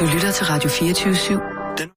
[0.00, 1.32] Du lytter til Radio 24 /7.
[1.80, 1.88] Den...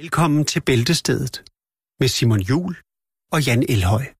[0.00, 1.44] Velkommen til Bæltestedet
[2.00, 2.72] med Simon Jul
[3.34, 4.17] og Jan Elhøj.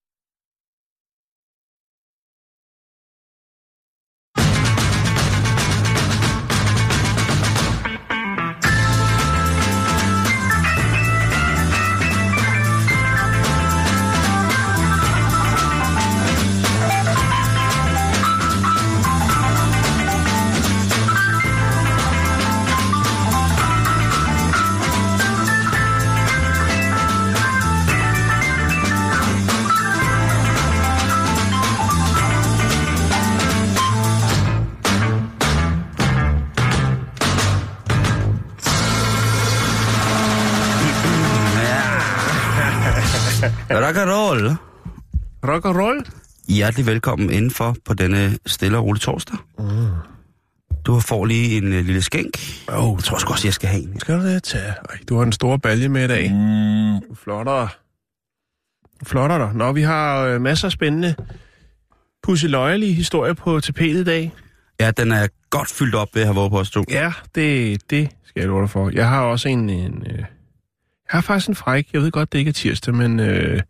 [43.99, 44.57] And roll.
[45.45, 46.07] Rock and roll?
[46.49, 49.37] Hjertelig velkommen indenfor på denne stille og rolige torsdag.
[49.59, 49.65] Mm.
[50.85, 52.39] Du får lige en uh, lille skænk.
[52.69, 54.01] Oh, Jeg tror sgu også, jeg skal have en.
[54.01, 54.65] Skal du det tage?
[54.91, 56.31] Ej, du har en stor balje med i dag.
[56.33, 57.09] Mm.
[57.09, 57.69] Du flotter.
[59.01, 59.55] Du flotter dig.
[59.55, 61.15] Nå, vi har øh, masser af spændende
[62.23, 64.33] pusseløjelige historier på tapetet i dag.
[64.81, 66.85] Ja, den er godt fyldt op ved at have været på os to.
[66.91, 68.91] Ja, det, det skal jeg love dig for.
[68.91, 69.71] Jeg har også en...
[69.71, 71.89] en øh, jeg har faktisk en fræk.
[71.93, 73.61] Jeg ved godt, det ikke er tirsdag, men øh,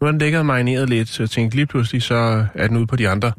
[0.00, 2.76] nu er den ligget og marineret lidt, så jeg tænkte lige pludselig, så er den
[2.76, 3.32] ude på de andre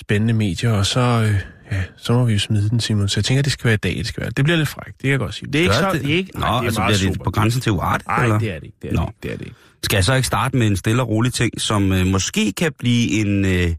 [0.00, 1.40] spændende medier, og så, øh,
[1.72, 3.08] ja, så må vi jo smide den, Simon.
[3.08, 4.30] Så jeg tænker, det skal være i dag, det skal være.
[4.30, 5.52] Det bliver lidt frækt, det kan jeg godt sige.
[5.52, 5.90] Det er ikke så...
[5.92, 6.02] det?
[6.02, 7.24] Det er ikke, Nå, nej, det er altså bliver det super.
[7.24, 8.02] på grænsen til uart?
[8.06, 8.38] Nej, eller?
[8.38, 8.76] det er det ikke.
[8.82, 9.00] Det er, Nå.
[9.00, 9.56] det, ikke, det er det ikke.
[9.82, 12.72] Skal jeg så ikke starte med en stille og rolig ting, som øh, måske kan
[12.78, 13.74] blive en, øh,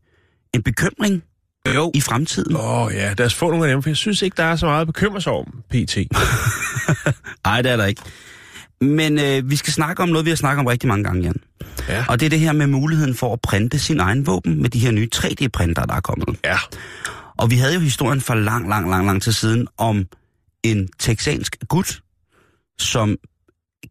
[0.54, 1.24] en bekymring
[1.76, 1.92] Jo.
[1.94, 2.56] i fremtiden?
[2.56, 4.56] Åh oh, ja, lad os få nogle af dem, for jeg synes ikke, der er
[4.56, 5.98] så meget at bekymre sig om, PT.
[7.46, 8.02] Nej, det er der ikke.
[8.82, 11.36] Men øh, vi skal snakke om noget, vi har snakket om rigtig mange gange, Jan.
[11.90, 12.06] Ja.
[12.10, 14.80] Og det er det her med muligheden for at printe sin egen våben med de
[14.80, 16.40] her nye 3D-printer, der er kommet.
[16.46, 16.58] Ja.
[17.38, 20.06] Og vi havde jo historien for lang, lang, lang, lang tid siden om
[20.64, 22.02] en texansk gut,
[22.80, 23.18] som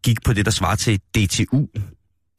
[0.03, 1.67] gik på det, der svarer til DTU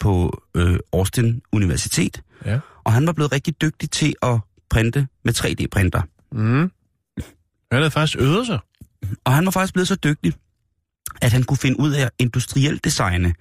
[0.01, 2.23] på øh, Austin Universitet.
[2.45, 2.59] Ja.
[2.85, 4.39] Og han var blevet rigtig dygtig til at
[4.71, 6.03] printe med 3D-printer.
[6.33, 6.71] Mm.
[7.73, 8.59] Han havde faktisk øvet sig.
[9.25, 10.33] Og han var faktisk blevet så dygtig,
[11.23, 13.35] at han kunne finde ud af industrielt designe.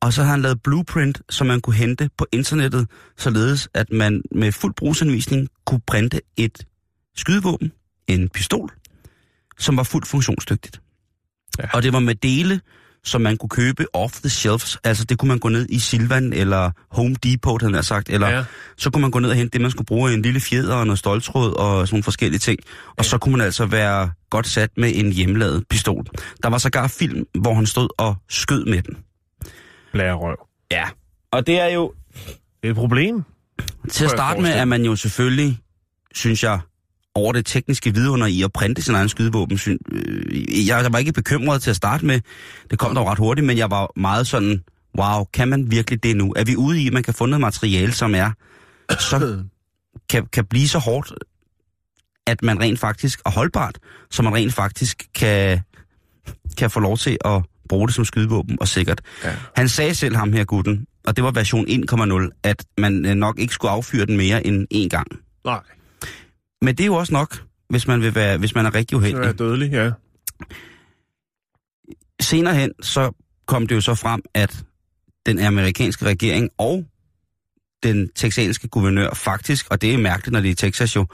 [0.00, 2.88] Og så har han lavet blueprint, som man kunne hente på internettet,
[3.18, 6.66] således at man med fuld brugsanvisning kunne printe et
[7.16, 7.72] skydevåben,
[8.06, 8.70] en pistol,
[9.58, 10.80] som var fuldt funktionsdygtigt.
[11.58, 11.68] Ja.
[11.74, 12.60] Og det var med dele,
[13.04, 14.78] som man kunne købe off the shelves.
[14.84, 18.08] Altså det kunne man gå ned i Silvan eller Home Depot, han har sagt.
[18.08, 18.36] Eller Ja.
[18.36, 18.44] ja.
[18.76, 20.86] så kunne man gå ned og hente det, man skulle bruge, en lille fjeder og
[20.86, 22.60] noget stoltråd og sådan nogle forskellige ting.
[22.96, 26.06] Og så kunne man altså være godt sat med en hjemmelavet pistol.
[26.42, 28.96] Der var sågar film, hvor han stod og skød med den.
[29.92, 30.36] Blærerøv.
[30.70, 30.84] Ja.
[31.32, 31.92] Og det er jo...
[32.62, 33.22] Det er et problem.
[33.90, 35.58] Til at jeg starte med er man jo selvfølgelig,
[36.14, 36.60] synes jeg,
[37.14, 39.58] over det tekniske vidunder i at printe sin egen skydevåben.
[39.92, 42.20] Øh, Jeg var ikke bekymret til at starte med.
[42.70, 44.62] Det kom dog ret hurtigt, men jeg var meget sådan,
[44.98, 46.32] wow, kan man virkelig det nu?
[46.36, 48.30] Er vi ude i, at man kan få noget materiale, som er
[48.98, 49.42] så
[50.10, 51.12] kan, kan blive så hårdt,
[52.26, 53.78] at man rent faktisk er holdbart,
[54.10, 55.60] så man rent faktisk kan,
[56.58, 59.00] kan få lov til at bruge det som skydevåben og sikkert.
[59.24, 59.34] Ja.
[59.56, 63.38] Han sagde selv ham her, gutten, og det var version 1.0, at man øh, nok
[63.38, 65.06] ikke skulle affyre den mere end én gang.
[65.44, 65.60] Nej,
[66.62, 69.10] Men det er jo også nok, hvis man, vil være, hvis man er rigtig det
[69.10, 69.38] er uheldig.
[69.38, 69.90] dødelig, ja.
[72.20, 73.12] Senere hen, så
[73.46, 74.64] kom det jo så frem, at
[75.26, 76.84] den amerikanske regering og
[77.82, 81.06] den texanske guvernør faktisk, og det er mærkeligt, når det er i Texas jo,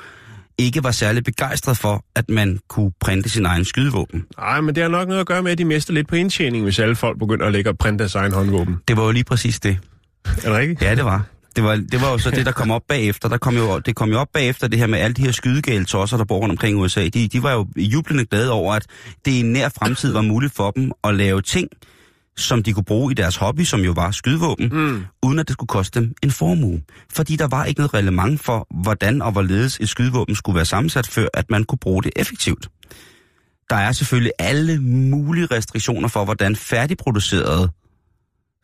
[0.59, 4.27] ikke var særlig begejstret for, at man kunne printe sin egen skydevåben.
[4.39, 6.65] Nej, men det har nok noget at gøre med, at de mister lidt på indtjening,
[6.65, 8.77] hvis alle folk begynder at lægge og printe deres egen håndvåben.
[8.89, 9.79] Det var jo lige præcis det.
[10.25, 10.83] Er det rigtigt?
[10.83, 11.25] Ja, det var.
[11.57, 13.29] Det var, det var jo så det, der kom op bagefter.
[13.29, 15.85] Der kom jo, det kom jo op bagefter det her med alle de her skydegale
[15.85, 17.09] tosser, der bor rundt omkring i USA.
[17.09, 18.87] De, de var jo jublende glade over, at
[19.25, 21.69] det i nær fremtid var muligt for dem at lave ting,
[22.37, 25.05] som de kunne bruge i deres hobby, som jo var skydevåben, Mm.
[25.23, 26.83] uden at det skulle koste dem en formue.
[27.15, 31.07] Fordi der var ikke noget relevant for, hvordan og hvorledes et skydevåben skulle være sammensat,
[31.07, 32.69] før at man kunne bruge det effektivt.
[33.71, 37.71] Der er selvfølgelig alle mulige restriktioner for, hvordan færdigproducerede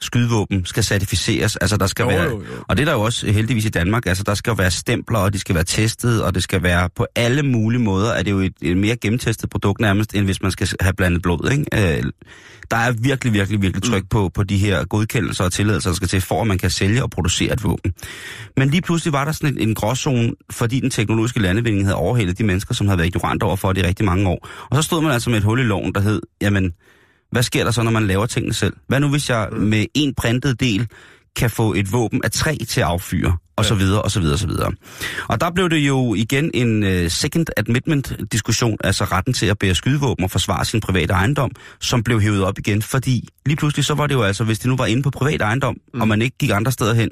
[0.02, 1.56] skydevåben skal certificeres.
[1.56, 2.64] Altså der skal Jo, være, jo, jo.
[2.68, 5.18] og det er der jo også heldigvis i Danmark, altså der skal jo være stempler,
[5.18, 8.30] og de skal være testet, og det skal være på alle mulige måder, er det
[8.30, 11.98] jo et, et mere gennemtestet produkt nærmest, end hvis man skal have blandet blod, ikke?
[11.98, 12.04] Øh,
[12.70, 16.08] der er virkelig, virkelig, virkelig tryk på, på de her godkendelser og tilladelser, der skal
[16.08, 17.92] til, for at man kan sælge og producere et våben.
[18.56, 22.38] Men lige pludselig var der sådan en, en gråzone, fordi den teknologiske landevinding havde overhældet
[22.38, 24.48] de mennesker, som havde været ignorant over for det i rigtig mange år.
[24.70, 26.72] Og så stod man altså med et hul i loven, der hed, jamen,
[27.32, 28.72] hvad sker der så, når man laver tingene selv?
[28.88, 30.88] Hvad nu, hvis jeg med en printet del
[31.36, 34.34] kan få et våben af træ til at affyre, og så videre, og så videre,
[34.34, 34.72] og så videre.
[35.28, 39.74] Og der blev det jo igen en uh, second admittment-diskussion, altså retten til at bære
[39.74, 41.50] skydevåben og forsvare sin private ejendom,
[41.80, 44.68] som blev hævet op igen, fordi lige pludselig så var det jo altså, hvis det
[44.68, 46.00] nu var inde på privat ejendom, mm.
[46.00, 47.10] og man ikke gik andre steder hen,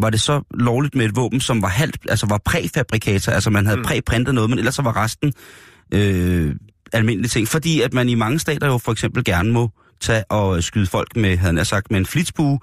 [0.00, 3.66] var det så lovligt med et våben, som var halvt, altså var præfabrikator, altså man
[3.66, 3.84] havde mm.
[3.84, 5.32] præprintet noget, men ellers så var resten
[5.94, 6.54] øh,
[6.92, 7.48] almindelige ting.
[7.48, 11.16] Fordi at man i mange stater jo for eksempel gerne må tage og skyde folk
[11.16, 12.58] med, havde jeg sagt, med en flitsbue,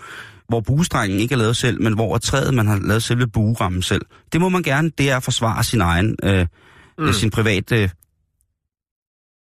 [0.47, 4.01] hvor buestrengen ikke er lavet selv, men hvor træet, man har lavet selve buerammen selv.
[4.33, 6.47] Det må man gerne, det er at forsvare sin egen, øh,
[6.97, 7.13] mm.
[7.13, 7.89] sin private, øh,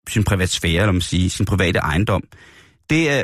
[0.09, 2.23] sin privat sfære, eller man sige, sin private ejendom.
[2.89, 3.23] Det er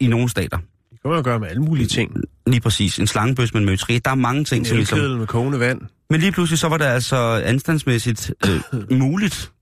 [0.00, 0.58] i nogle stater.
[0.90, 2.16] Det kan man jo gøre med alle mulige ting.
[2.46, 2.98] Lige præcis.
[2.98, 3.98] En slangebøs med en møtri.
[3.98, 4.98] Der er mange ting, En som ligesom...
[4.98, 5.80] med kogende vand.
[6.10, 9.52] Men lige pludselig så var det altså anstandsmæssigt øh, muligt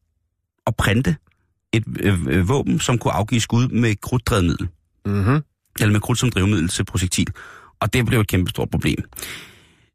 [0.67, 1.17] at printe
[1.73, 4.69] et øh, øh, våben, som kunne afgive skud med krudtdrevmiddel.
[5.07, 5.43] Mm-hmm.
[5.81, 7.29] Eller med krudt som drivmiddel til projektil.
[7.81, 9.05] Og det blev et kæmpe stort problem.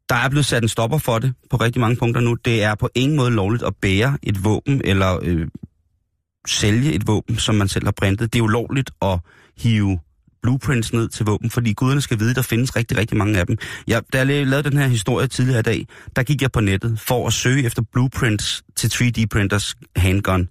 [0.08, 2.34] Der er blevet sat en stopper for det på rigtig mange punkter nu.
[2.34, 5.48] Det er på ingen måde lovligt at bære et våben eller øh,
[6.46, 8.32] sælge et våben, som man selv har printet.
[8.32, 9.18] Det er ulovligt at
[9.58, 9.98] hive
[10.42, 13.58] blueprints ned til våben, fordi guderne skal vide, der findes rigtig, rigtig mange af dem.
[13.86, 15.86] Jeg, da jeg lavede den her historie tidligere i dag,
[16.16, 20.48] der gik jeg på nettet for at søge efter blueprints til 3D-printers handgun.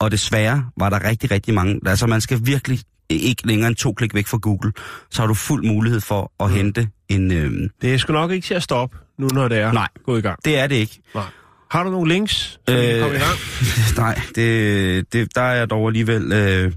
[0.00, 1.80] Og desværre var der rigtig, rigtig mange.
[1.86, 2.80] Altså man skal virkelig
[3.10, 4.72] ikke længere end to klik væk fra Google,
[5.10, 6.56] så har du fuld mulighed for at mm.
[6.56, 7.32] hente en...
[7.32, 9.88] Øh, Det er sgu nok ikke til at stoppe, nu når det er Nej.
[10.06, 10.44] gået i gang.
[10.44, 11.00] det er det ikke.
[11.14, 11.24] Nej.
[11.70, 12.76] Har du nogle links, så øh...
[12.78, 13.36] vi kan Øh, i gang?
[13.96, 16.72] Nej, det, det, der er jeg dog alligevel øh,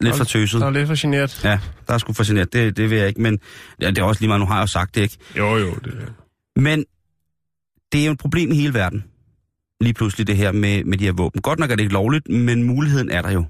[0.00, 0.60] lidt for tøset.
[0.60, 1.44] Der er lidt for generet.
[1.44, 1.58] Ja,
[1.88, 2.52] der er sgu fascineret.
[2.52, 3.38] Det, det vil jeg ikke, men
[3.80, 5.16] ja, det er også lige meget, nu har jeg jo sagt det, ikke?
[5.36, 5.74] Jo, jo.
[5.84, 6.12] Det...
[6.56, 6.84] Men
[7.92, 9.04] det er jo et problem i hele verden.
[9.80, 11.40] Lige pludselig det her med, med de her våben.
[11.40, 13.44] Godt nok er det ikke lovligt, men muligheden er der jo.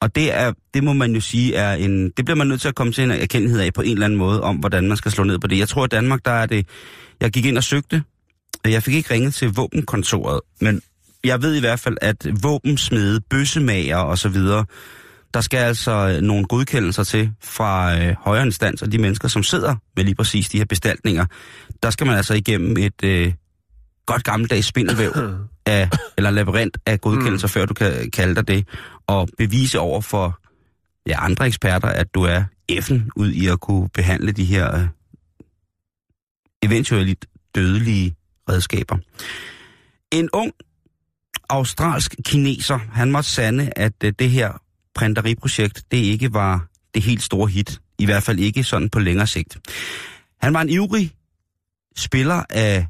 [0.00, 2.10] Og det, er, det må man jo sige er en...
[2.16, 4.18] Det bliver man nødt til at komme til en erkendelse af på en eller anden
[4.18, 5.58] måde, om hvordan man skal slå ned på det.
[5.58, 6.66] Jeg tror, at Danmark, der er det...
[7.20, 8.02] Jeg gik ind og søgte.
[8.64, 10.82] Jeg fik ikke ringet til våbenkontoret, men
[11.24, 14.64] jeg ved i hvert fald, at våbensmede, bøssemager og så videre,
[15.34, 19.42] der skal altså øh, nogle godkendelser til fra øh, højere instans og de mennesker, som
[19.42, 21.26] sidder med lige præcis de her bestaltninger.
[21.82, 23.32] Der skal man altså igennem et øh,
[24.06, 25.12] godt gammeldags spindelvæv
[25.66, 27.50] af, eller labyrint af godkendelser, mm.
[27.50, 28.68] før du kan kalde dig det,
[29.06, 30.40] og bevise over for
[31.06, 34.86] ja, andre eksperter, at du er effen ud i at kunne behandle de her øh,
[36.62, 38.14] eventuelt dødelige
[38.48, 38.98] redskaber.
[40.12, 40.52] En ung
[41.48, 44.52] australsk kineser, han måtte sande, at øh, det her
[44.94, 47.80] printeriprojekt, det ikke var det helt store hit.
[47.98, 49.56] I hvert fald ikke sådan på længere sigt.
[50.40, 51.12] Han var en ivrig
[51.96, 52.86] spiller af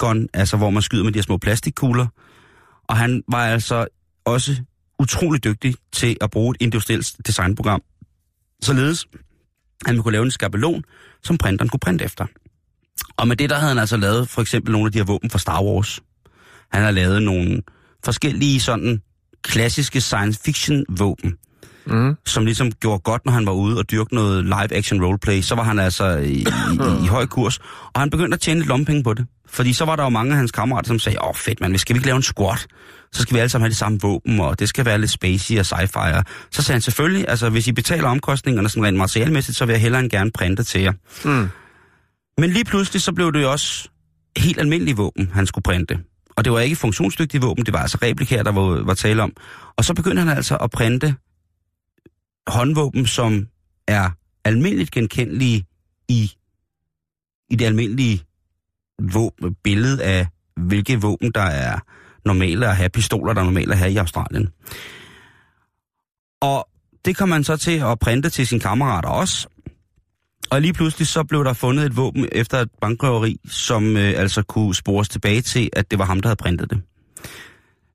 [0.00, 2.06] gun, altså hvor man skyder med de her små plastikkugler.
[2.88, 3.86] Og han var altså
[4.24, 4.56] også
[4.98, 7.82] utrolig dygtig til at bruge et industrielt designprogram.
[8.62, 9.06] Således,
[9.86, 10.84] at man kunne lave en skabelon,
[11.22, 12.26] som printeren kunne printe efter.
[13.16, 15.30] Og med det, der havde han altså lavet for eksempel nogle af de her våben
[15.30, 16.00] fra Star Wars.
[16.72, 17.62] Han har lavet nogle
[18.04, 19.02] forskellige sådan
[19.42, 21.36] klassiske science fiction våben,
[21.86, 22.16] Mm.
[22.26, 25.40] som ligesom gjorde godt, når han var ude og dyrke noget live action roleplay.
[25.40, 26.46] Så var han altså i, i,
[27.02, 27.58] i, i høj kurs.
[27.94, 29.26] Og han begyndte at tjene lidt lompenge på det.
[29.48, 31.78] Fordi så var der jo mange af hans kammerater, som sagde, åh oh, fedt man,
[31.78, 32.66] skal vi ikke lave en squat?
[33.12, 35.58] Så skal vi alle sammen have det samme våben, og det skal være lidt spacey
[35.58, 36.16] og sci-fi.
[36.16, 39.72] Og Så sagde han selvfølgelig, altså hvis I betaler omkostningerne sådan rent materialmæssigt, så vil
[39.72, 40.92] jeg hellere end gerne printe til jer.
[41.24, 41.48] Mm.
[42.38, 43.88] Men lige pludselig så blev det jo også
[44.36, 45.98] helt almindelige våben, han skulle printe.
[46.36, 49.32] Og det var ikke funktionsdygtige våben, det var altså replikaer, der var, var tale om.
[49.76, 51.14] Og så begyndte han altså at printe
[52.50, 53.46] håndvåben, som
[53.86, 54.10] er
[54.44, 55.66] almindeligt genkendelige
[56.08, 56.32] i,
[57.50, 58.24] i det almindelige
[59.12, 60.26] våben, billede af,
[60.56, 61.78] hvilke våben, der er
[62.24, 64.48] normale at have, pistoler, der er normale at have i Australien.
[66.40, 66.68] Og
[67.04, 69.48] det kom man så til at printe til sine kammerater også.
[70.50, 74.42] Og lige pludselig så blev der fundet et våben efter et bankrøveri, som øh, altså
[74.42, 76.82] kunne spores tilbage til, at det var ham, der havde printet det.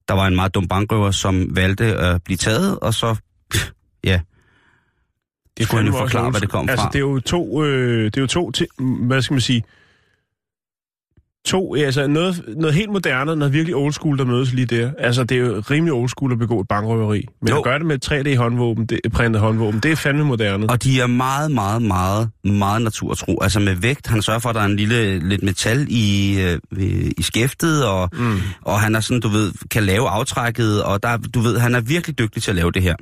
[0.07, 3.15] Der var en meget dum bankrøver, som valgte at blive taget, og så,
[4.03, 4.19] ja,
[5.57, 6.69] det kunne han jo forklare, hvad det kom.
[6.69, 6.89] Altså, fra.
[6.89, 9.63] det er jo to, øh, det er jo to til, hvad skal man sige,
[11.45, 14.91] to, altså noget, noget helt moderne, og noget virkelig old school, der mødes lige der.
[14.99, 17.25] Altså, det er jo rimelig old school at begå et bankrøveri.
[17.41, 17.57] Men Jo.
[17.57, 20.69] at gøre det med 3D-håndvåben, det, printet håndvåben, det er fandme moderne.
[20.69, 23.41] Og de er meget, meget, meget, meget naturtro.
[23.41, 26.59] Altså med vægt, han sørger for, at der er en lille lidt metal i, øh,
[27.17, 28.37] i skæftet, og, mm.
[28.61, 31.81] og han er sådan, du ved, kan lave aftrækket, og der, du ved, han er
[31.81, 32.95] virkelig dygtig til at lave det her.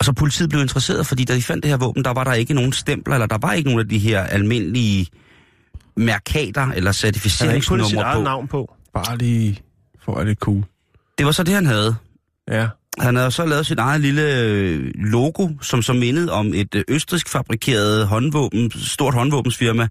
[0.00, 2.32] Og så politiet blev interesseret, fordi da de fandt det her våben, der var der
[2.32, 5.06] ikke nogen stempler, eller der var ikke nogen af de her almindelige
[5.96, 7.04] mærkater eller
[7.40, 8.22] Han har ikke puttet sit certificeringsnumre på.
[8.22, 8.74] navn på.
[8.94, 9.60] Bare lige
[10.04, 10.64] for at det er cool.
[11.18, 11.96] Det var så det, han havde.
[12.50, 12.68] Ja.
[12.98, 17.28] han havde så lavet sit eget lille logo, som så mindede om et øh, østrisk
[17.28, 19.88] fabrikeret håndvåben, stort håndvåbensfirma,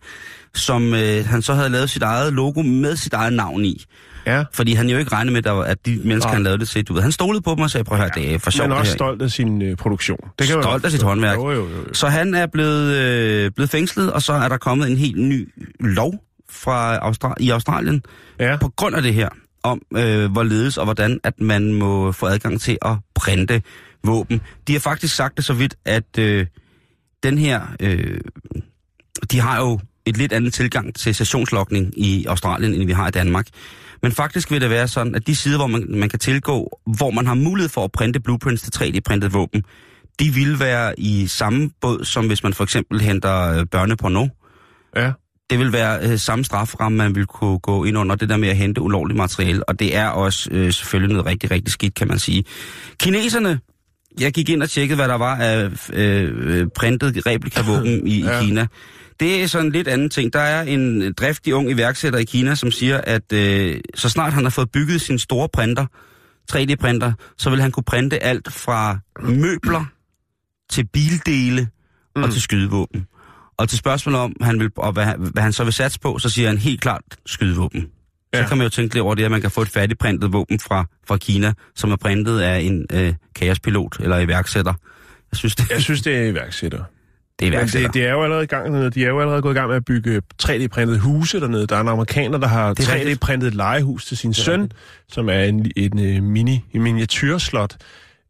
[0.55, 3.85] som øh, han så havde lavet sit eget logo med sit eget navn i.
[4.25, 4.43] Ja.
[4.53, 6.33] Fordi han jo ikke regnede med, der at de mennesker, Nej.
[6.33, 7.01] han lavede det til, du ved.
[7.01, 8.91] Han stolede på dem og sagde, prøv at høre, det er for sjovt Men også
[8.91, 10.17] stolt af sin øh, produktion.
[10.39, 11.38] Det kan Stolt af sit håndværk.
[11.38, 11.61] Jo, jo.
[11.69, 11.93] jo.
[11.93, 15.49] Så han er blevet, øh, blevet fængslet, og så er der kommet en helt ny
[15.79, 16.13] lov
[16.49, 18.03] fra Austra- i Australien
[18.39, 18.57] Ja.
[18.57, 19.29] på grund af det her,
[19.63, 23.61] om øh, hvorledes og hvordan, at man må få adgang til at printe
[24.03, 24.41] våben.
[24.67, 26.45] De har faktisk sagt det så vidt, at øh,
[27.23, 28.21] den her, øh,
[29.31, 33.11] de har jo et lidt andet tilgang til sessionslokning i Australien, end vi har i
[33.11, 33.47] Danmark.
[34.01, 37.11] Men faktisk vil det være sådan, at de sider, hvor man, man kan tilgå, hvor
[37.11, 39.63] man har mulighed for at printe blueprints til 3D-printet våben,
[40.19, 44.27] de vil være i samme båd, som hvis man for eksempel henter øh, børneporno.
[44.95, 45.11] Ja.
[45.49, 48.49] Det vil være øh, samme straframme, man vil kunne gå ind under det der med
[48.49, 52.07] at hente ulovligt materiale, og det er også øh, selvfølgelig noget rigtig, rigtig skidt, kan
[52.07, 52.43] man sige.
[52.99, 53.59] Kineserne,
[54.19, 58.31] jeg gik ind og tjekkede, hvad der var af øh, øh, printet replikavåben i, ja.
[58.31, 58.41] Ja.
[58.41, 58.67] i Kina.
[59.19, 60.33] Det er sådan en lidt anden ting.
[60.33, 64.43] Der er en driftig ung iværksætter i Kina, som siger, at øh, så snart han
[64.43, 65.85] har fået bygget sin store printer,
[66.51, 69.85] 3D-printer, så vil han kunne printe alt fra møbler
[70.69, 71.67] til bildele
[72.15, 72.23] mm.
[72.23, 73.05] og til skydevåben.
[73.57, 76.19] Og til spørgsmålet om, han vil, og hvad, han- hvad han så vil satse på,
[76.19, 77.88] så siger han helt klart skydevåben.
[78.33, 78.41] Ja.
[78.43, 80.59] Så kan man jo tænke lidt over det, at man kan få et færdigprintet våben
[80.59, 84.73] fra, fra Kina, som er printet af en øh, kaospilot eller iværksætter.
[85.31, 86.83] Jeg synes, det, Jeg synes, det er iværksætter.
[87.39, 88.89] Det er Men det, det er jo allerede i gang dernede.
[88.89, 91.67] De er jo allerede gået i gang med at bygge 3D-printede huse dernede.
[91.67, 93.24] Der er en amerikaner, der har Det er rigtigt.
[93.24, 94.72] 3D-printet legehus til sin søn,
[95.10, 97.77] som er en, en, en mini, en miniatyrslot.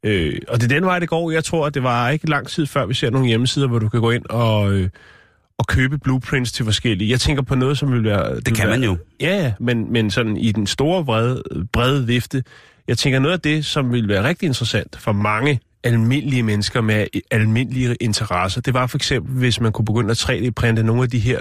[0.03, 1.31] Øh, og det er den vej, det går.
[1.31, 3.89] Jeg tror, at det var ikke lang tid før, vi ser nogle hjemmesider, hvor du
[3.89, 4.89] kan gå ind og, øh,
[5.57, 7.11] og købe blueprints til forskellige.
[7.11, 8.39] Jeg tænker på noget, som vil være...
[8.39, 8.97] Det kan man jo.
[9.21, 12.43] Ja, ja, men, men sådan i den store brede, brede vifte.
[12.87, 17.05] Jeg tænker noget af det, som vil være rigtig interessant for mange almindelige mennesker med
[17.31, 21.19] almindelige interesser, det var for eksempel, hvis man kunne begynde at 3D-printe nogle af de
[21.19, 21.39] her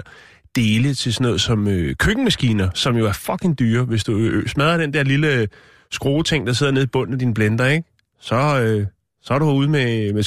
[0.55, 3.83] dele til sådan noget som øh, køkkenmaskiner, som jo er fucking dyre.
[3.83, 5.47] Hvis du øh, smadrer den der lille
[5.91, 7.87] skrueting, der sidder nede i bunden af din blender, ikke?
[8.21, 8.85] Så, øh,
[9.21, 10.23] så er du ude med, med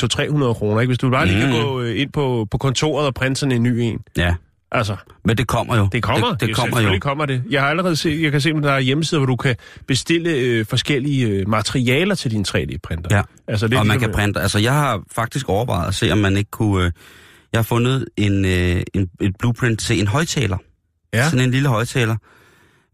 [0.48, 0.88] 200-300 kroner, ikke?
[0.88, 1.62] Hvis du bare lige kan Mm.
[1.62, 3.98] gå øh, ind på, på kontoret og printe sådan en ny en.
[4.16, 4.34] Ja,
[4.74, 5.88] Altså, men det kommer jo.
[5.92, 6.30] det kommer.
[6.30, 6.98] Det, det kommer jo.
[7.00, 7.42] Kommer det.
[7.50, 9.56] Jeg har allerede set, jeg kan se, at der er hjemmesider, hvor du kan
[9.88, 13.16] bestille øh, forskellige øh, materialer til din 3D-printer.
[13.16, 13.22] Ja.
[13.48, 14.40] Altså, det og man kan printe.
[14.40, 16.84] Altså, jeg har faktisk overvejet at se, om man ikke kunne...
[16.84, 16.92] Øh,
[17.52, 20.56] jeg har fundet en, øh, en, et blueprint til en højtaler.
[21.14, 21.28] Ja.
[21.28, 22.16] Sådan en lille højtaler,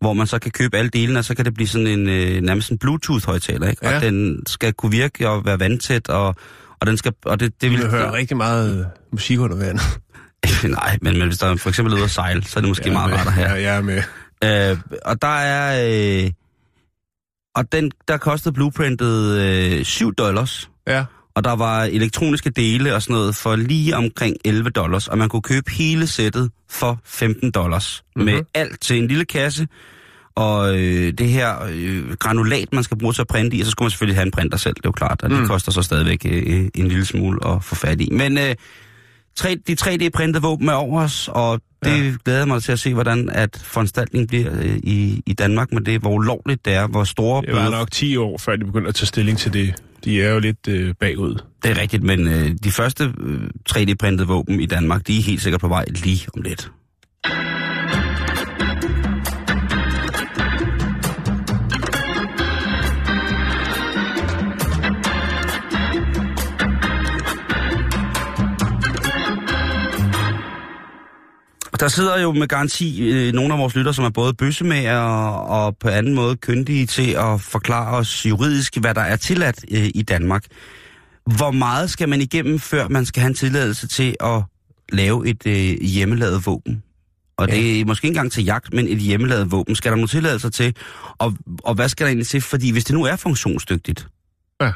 [0.01, 2.41] hvor man så kan købe alle delene, og så kan det blive sådan en øh,
[2.41, 3.89] nærmest en Bluetooth-højtaler, ikke?
[3.89, 3.97] Ja.
[3.97, 6.35] Og den skal kunne virke og være vandtæt, og,
[6.81, 7.13] og den skal...
[7.25, 9.83] Og det, det Vi vil, vil høre rigtig meget musik under vandet.
[10.65, 12.83] Nej, men, men hvis der for eksempel er ude at sejle, så er det måske
[12.85, 13.19] Jeg er meget med.
[13.19, 13.49] rart at have.
[13.49, 14.03] Ja, jeg er med.
[14.73, 15.89] Øh, og der er...
[16.25, 16.31] Øh,
[17.55, 20.71] og den, der kostede blueprintet øh, 7 dollars.
[20.87, 21.05] Ja.
[21.35, 25.09] Og der var elektroniske dele og sådan noget for lige omkring 11 dollars.
[25.09, 28.05] Og man kunne købe hele sættet for 15 dollars.
[28.17, 28.25] Mm-hmm.
[28.35, 29.69] Med alt til en lille kasse.
[30.37, 33.61] Og øh, det her øh, granulat, man skal bruge til at printe i.
[33.61, 35.23] Og så skulle man selvfølgelig have en printer selv, det er jo klart.
[35.23, 35.47] Og det Mm.
[35.47, 38.09] koster så stadigvæk øh, en lille smule at få fat i.
[38.13, 38.55] Men øh,
[39.39, 42.13] 3, de 3D-printede våben er over os, og det ja.
[42.25, 45.73] glæder mig til at se, hvordan at foranstaltningen bliver øh, i, i Danmark.
[45.73, 48.57] Men det hvor ulovligt det er, hvor store Det var bøder- nok 10 år, før
[48.57, 49.75] de begyndte at tage stilling til det.
[50.05, 51.35] De er jo lidt øh, bagud.
[51.63, 53.41] Det er rigtigt, men øh, de første øh,
[53.71, 56.71] 3D-printede våben i Danmark, de er helt sikkert på vej lige om lidt.
[71.81, 75.65] Der sidder jo med garanti øh, nogle af vores lytter, som er både bøssemager og,
[75.65, 79.91] og på anden måde kyndige til at forklare os juridisk, hvad der er tilladt øh,
[79.95, 80.45] i Danmark.
[81.37, 84.43] Hvor meget skal man igennem, før man skal have en tilladelse til at
[84.93, 86.83] lave et øh, hjemmelavet våben?
[87.37, 89.75] Og det er måske ikke engang til jagt, men et hjemmelavet våben.
[89.75, 90.77] Skal der nogle tilladelser til?
[91.19, 92.41] Og, og hvad skal der egentlig til?
[92.41, 94.09] Fordi hvis det nu er funktionsdygtigt,
[94.61, 94.73] Ja.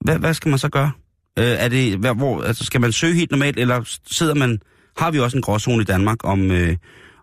[0.00, 0.90] hvad, hvad skal man så gøre?
[1.38, 4.58] Øh, er det, hvad, hvor, altså, skal man søge helt normalt, eller sidder man...
[5.00, 6.76] Har vi også en gråzone i Danmark om, øh,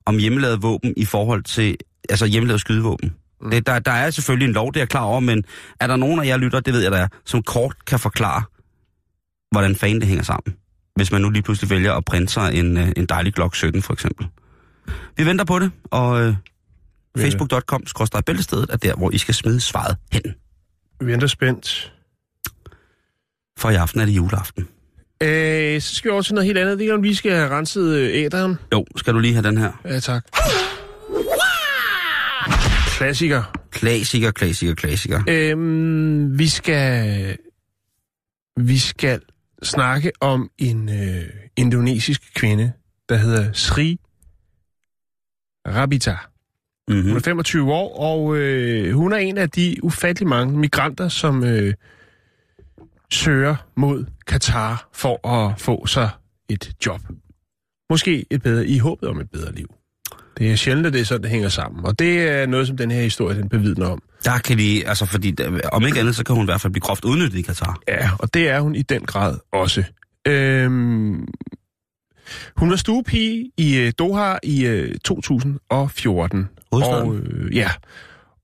[0.06, 1.78] om hjemmelavet våben i forhold til
[2.10, 3.14] altså hjemmelavet skydevåben?
[3.42, 3.50] Mm.
[3.52, 5.44] Det, der, der er selvfølgelig en lov, det er jeg klar over, men
[5.80, 8.44] er der nogen af jer lytter, det ved jeg der er, som kort kan forklare,
[9.52, 10.56] hvordan fanden det hænger sammen?
[10.96, 13.82] Hvis man nu lige pludselig vælger at printe sig en, øh, en dejlig Glock 17
[13.82, 14.28] for eksempel.
[15.18, 16.36] Vi venter på det, og øh,
[17.18, 17.84] facebook.com
[18.26, 20.24] bæltestedet er der, hvor I skal smide svaret hen.
[21.00, 21.94] Vi venter spændt.
[23.58, 24.68] For i aften er det juleaften.
[25.24, 26.80] Øh, så skal vi over til noget helt andet.
[26.80, 28.56] Det er, om vi skal have renset øh, æderen.
[28.74, 29.72] Jo, skal du lige have den her?
[29.86, 30.26] Ja, tak.
[32.98, 33.44] Klassiker.
[33.72, 35.22] Klassiker, klassiker, klassiker.
[35.28, 37.38] Øhm, vi skal...
[38.60, 39.22] Vi skal
[39.64, 41.24] snakke om en øh,
[41.58, 42.72] indonesisk kvinde,
[43.10, 44.00] der hedder Sri
[45.68, 46.12] Rabita.
[46.12, 47.16] Hun Mm-hmm.
[47.16, 51.74] er 25 år, og øh, hun er en af de ufattelig mange migranter, som øh,
[53.12, 56.10] søger mod Katar for at få sig
[56.50, 57.02] et job.
[57.90, 59.74] Måske et bedre, i håbet om et bedre liv.
[60.38, 61.86] Det er sjældent, at det er sådan, det hænger sammen.
[61.86, 64.02] Og det er noget, som den her historie den bevidner om.
[64.26, 66.74] Der kan de, altså fordi, der- om ikke andet, så kan hun i hvert fald
[66.74, 67.80] blive groft udnyttet i Katar.
[67.88, 69.84] Ja, og det er hun i den grad også.
[70.28, 71.28] Øhm,
[72.58, 76.50] hun var stuepige i øh, Doha i øh, 2014.
[76.72, 77.10] Hovedstaden?
[77.10, 77.70] Og, øh, ja.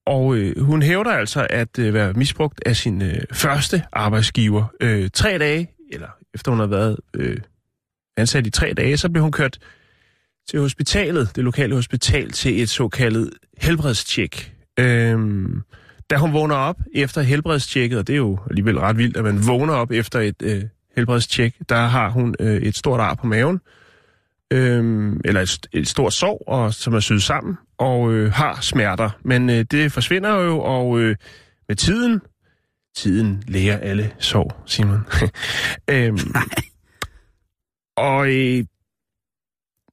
[0.06, 4.66] Og øh, hun hævder altså at øh, være misbrugt af sin øh, første arbejdsgiver.
[4.82, 7.38] Øh, tre dage, eller efter hun har været øh,
[8.18, 9.60] ansat i tre dage, så blev hun kørt
[10.50, 14.54] til hospitalet, det lokale hospital, til et såkaldet helbredstjek.
[14.80, 15.20] Øh,
[16.10, 19.48] da hun vågner op efter helbredstjekket, og det er jo alligevel ret vildt, at man
[19.48, 20.64] vågner op efter et øh,
[20.96, 23.60] helbredstjek, der har hun øh, et stort ar på maven,
[24.54, 29.10] øhm, eller et, et stort sår, og, som er syet sammen, og øh, har smerter.
[29.24, 31.16] Men øh, det forsvinder jo, og øh,
[31.68, 32.22] med tiden,
[32.96, 35.00] tiden læger alle sår, Simon.
[35.92, 36.18] øhm,
[37.98, 38.64] og øh,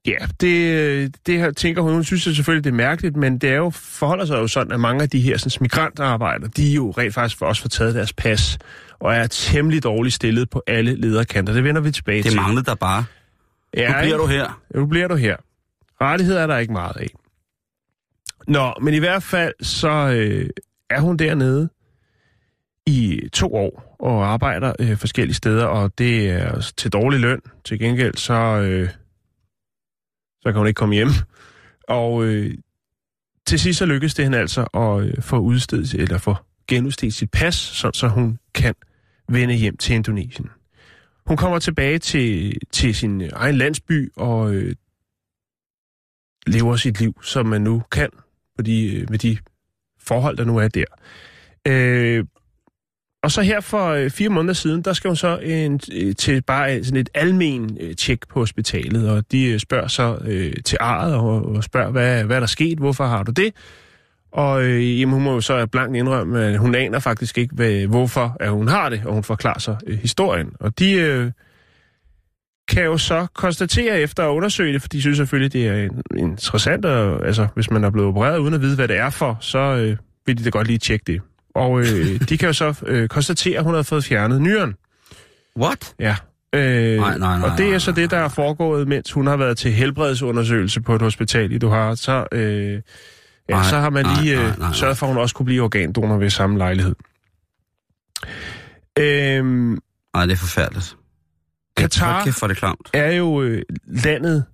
[0.06, 3.50] ja, det, det her tænker hun, hun synes jeg selvfølgelig, det er mærkeligt, men det
[3.50, 6.74] er jo, forholder sig jo sådan, at mange af de her sådan, migrantarbejdere, de er
[6.74, 8.58] jo rent faktisk for også får taget deres pas,
[9.00, 11.52] og er temmelig dårligt stillet på alle lederkanter.
[11.52, 12.40] Det vender vi tilbage Det til.
[12.40, 13.04] manglede der bare.
[13.76, 14.62] Ja, Nu bliver du her.
[14.74, 15.36] Nu bliver du her.
[16.00, 17.06] Rettigheder er der ikke meget af.
[18.48, 20.50] Nå, men i hvert fald så øh,
[20.90, 21.68] er hun dernede
[22.86, 27.40] i to år og arbejder øh, forskellige steder, og det er til dårlig løn.
[27.64, 28.88] Til gengæld så, øh,
[30.40, 31.08] så kan hun ikke komme hjem.
[31.88, 32.54] Og øh,
[33.46, 36.36] til sidst så lykkes det hende altså at øh, få udstedt eller få
[36.68, 38.74] genudstedt sit pas, sådan så hun kan
[39.28, 40.50] vende hjem til Indonesien.
[41.26, 44.74] Hun kommer tilbage til, til sin egen landsby og øh,
[46.46, 48.08] lever sit liv, som man nu kan
[48.56, 49.38] på de, øh, med de
[50.00, 50.84] forhold, der nu er der.
[51.66, 52.24] Øh,
[53.22, 56.42] og så her for øh, fire måneder siden, der skal hun så en, øh, til
[56.42, 60.78] bare sådan et almen øh, tjek på hospitalet, og de øh, spørger så øh, til
[60.80, 63.54] arret og, og spørger, hvad, hvad er der sket, hvorfor har du det?
[64.32, 67.86] Og øh, jamen, hun må jo så blankt indrømme, at hun aner faktisk ikke, hvad,
[67.86, 70.52] hvorfor at hun har det, og hun forklarer så øh, historien.
[70.60, 71.30] Og de øh,
[72.68, 76.84] kan jo så konstatere efter at undersøge det, for de synes selvfølgelig, det er interessant,
[76.84, 79.58] og, altså hvis man er blevet opereret uden at vide, hvad det er for, så
[79.58, 81.20] øh, vil de da godt lige tjekke det.
[81.54, 84.74] Og øh, de kan jo så øh, konstatere, at hun har fået fjernet nyren.
[85.58, 85.94] What?
[85.98, 86.16] Ja.
[86.54, 89.36] Øh, Nej, nej, nej, og det er så det, der er foregået, mens hun har
[89.36, 91.94] været til helbredsundersøgelse på et hospital i Doha.
[91.94, 92.80] Så, øh,
[93.50, 94.72] ja, Nej, så har man lige nej, øh, nej, nej.
[94.72, 96.94] sørget for, at hun også kunne blive organdonor ved samme lejlighed.
[98.98, 99.78] Øhm,
[100.14, 100.96] Nej, det er forfærdeligt.
[101.80, 102.90] Katar- kæft, for det klamt.
[102.92, 104.44] er jo øh, landet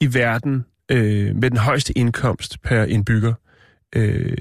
[0.00, 3.32] i verden øh, med den højeste indkomst per indbygger.
[3.96, 4.36] Øh,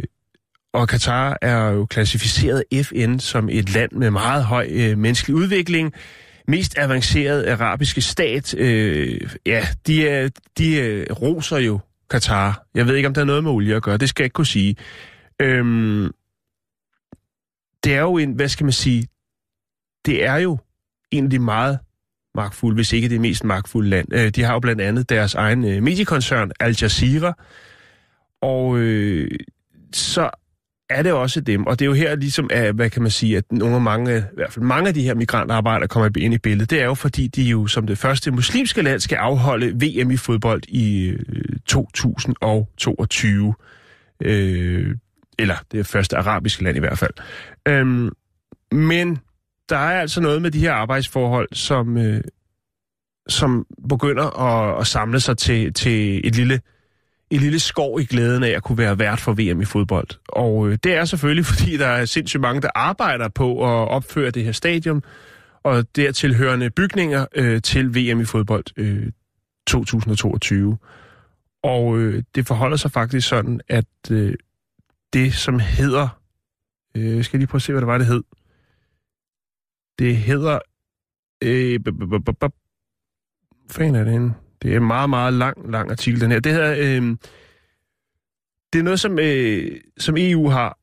[0.74, 5.94] og Katar er jo klassificeret FN som et land med meget høj øh, menneskelig udvikling.
[6.48, 8.56] Mest avanceret arabiske stat.
[8.58, 12.65] Øh, ja, de, er, de øh, roser jo Katar.
[12.74, 13.98] Jeg ved ikke, om der er noget med olie at gøre.
[13.98, 14.76] Det skal jeg ikke kunne sige.
[15.41, 16.12] Øhm,
[17.84, 19.08] det er jo en, hvad skal man sige,
[20.06, 20.58] det er jo
[21.12, 21.80] en af de meget
[22.36, 24.13] magtfulde, hvis ikke det mest magtfulde land.
[24.13, 27.44] Øh, De har jo blandt andet deres egen øh, mediekoncern, Al Jazeera,
[28.41, 29.32] og øh,
[29.94, 30.30] så
[30.89, 33.38] er det også dem, og det er jo her ligesom, at, hvad kan man sige,
[33.38, 36.38] at nogle af mange, i hvert fald mange af de her migrantarbejdere kommer ind i
[36.38, 40.12] billedet, det er jo fordi, de jo som det første muslimske land skal afholde VM
[40.12, 43.54] i fodbold i øh, 2022.
[44.21, 44.95] Øh,
[45.39, 47.13] eller det første arabiske land i hvert fald.
[47.67, 48.10] Øhm,
[48.71, 49.19] men
[49.69, 52.21] der er altså noget med de her arbejdsforhold, som, øh,
[53.28, 56.62] som begynder at, at samle sig til, til et lille
[57.36, 60.08] et lille skov i glæden af at kunne være vært for VM i fodbold.
[60.28, 64.32] Og øh, det er selvfølgelig, fordi der er sindssygt mange, der arbejder på at opføre
[64.32, 65.04] det her stadion,
[65.63, 69.12] og dertilhørende bygninger øh, til VM i fodbold øh,
[69.67, 70.78] 2022.
[71.63, 74.34] Og øh, det forholder sig faktisk sådan, at øh,
[75.13, 76.21] det, som hedder...
[76.98, 78.24] Øh, skal jeg lige prøve at se, hvad det var, det hed?
[80.00, 80.60] Det hedder...
[81.43, 81.80] Øh,
[83.71, 84.34] fanden er det henne?
[84.62, 86.39] Det er en meget, meget lang, lang artikel, den her.
[86.39, 86.76] Det hedder...
[86.78, 87.18] Øh,
[88.74, 90.78] det er noget, som, øh, som EU har,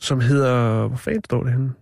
[0.00, 0.86] som hedder...
[0.88, 1.72] Hvor fanden står det henne?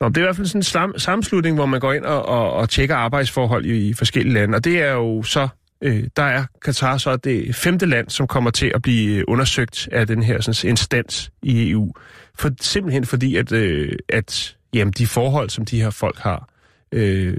[0.00, 2.26] Nå, det er i hvert fald sådan en slam, sammenslutning, hvor man går ind og,
[2.26, 5.48] og, og tjekker arbejdsforhold i, i forskellige lande, og det er jo så
[5.82, 9.88] øh, der er Katar så det femte land, som kommer til at blive øh, undersøgt
[9.92, 11.92] af den her sådan, instans i EU.
[12.34, 16.48] For, simpelthen fordi, at, øh, at jamen, de forhold, som de her folk har,
[16.92, 17.36] øh,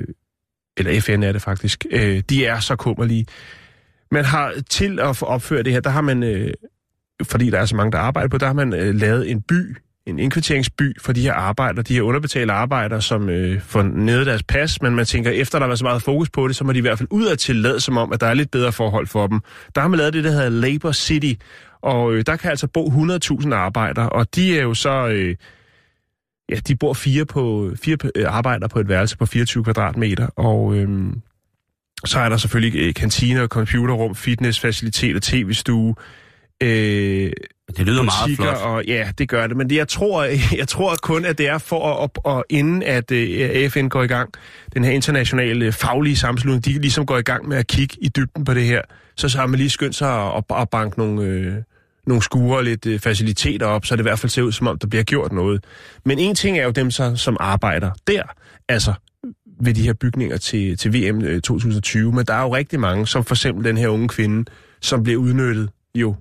[0.78, 3.26] eller FN er det faktisk, øh, de er så kummerlige.
[4.12, 6.54] Man har til at få opført det her, der har man, øh,
[7.24, 9.78] fordi der er så mange, der arbejder på, der har man øh, lavet en by,
[10.06, 14.44] en indkvarteringsby for de her arbejdere, de her underbetalte arbejdere, som øh, får nede deres
[14.44, 16.78] pas, men man tænker, efter der var så meget fokus på det, så må de
[16.78, 19.28] i hvert fald ud af tillade som om, at der er lidt bedre forhold for
[19.28, 19.40] dem.
[19.76, 21.34] Der har man lavet det, der hedder Labor City,
[21.82, 25.08] og øh, der kan altså bo 100.000 arbejdere, og de er jo så...
[25.08, 25.36] Øh,
[26.54, 30.76] ja, de bor fire, på, fire øh, arbejdere på et værelse på 24 kvadratmeter, og
[30.76, 31.14] øh,
[32.06, 35.96] så er der selvfølgelig øh, kantiner, computerrum, fitnessfaciliteter, tv-stue,
[36.64, 37.32] øh,
[37.78, 38.58] Det lyder meget flot.
[38.58, 39.58] Og, ja, det gør det.
[39.58, 40.24] Men det, jeg, tror,
[40.62, 44.04] jeg tror kun, at det er for at, at, at inden at uh, FN går
[44.04, 44.34] i gang,
[44.74, 48.46] den her internationale faglige sammenslutning, de ligesom går i gang med at kigge i dybden
[48.46, 48.82] på det her,
[49.16, 51.54] så, så har man lige skyndt sig at, at, at banke nogle, øh,
[52.08, 54.68] nogle skure og lidt øh, faciliteter op, så det i hvert fald ser ud, som
[54.68, 55.66] om der bliver gjort noget.
[56.06, 58.24] Men en ting er jo dem, så, som arbejder der,
[58.70, 58.94] altså
[59.62, 63.08] ved de her bygninger til, til VM øh, 2020, men der er jo rigtig mange,
[63.08, 66.16] som for eksempel den her unge kvinde, som bliver udnyttet jo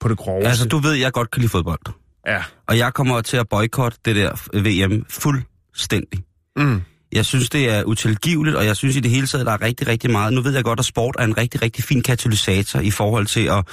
[0.00, 0.48] på det groveste.
[0.48, 1.80] Altså, du ved, jeg godt kan lide fodbold.
[2.26, 2.42] Ja.
[2.66, 6.20] Og jeg kommer til at boykotte det der VM fuldstændig.
[6.56, 6.82] Mm.
[7.12, 9.86] Jeg synes, det er utilgiveligt, og jeg synes i det hele taget, der er rigtig,
[9.86, 10.32] rigtig meget.
[10.32, 13.46] Nu ved jeg godt, at sport er en rigtig, rigtig fin katalysator i forhold til
[13.46, 13.64] at,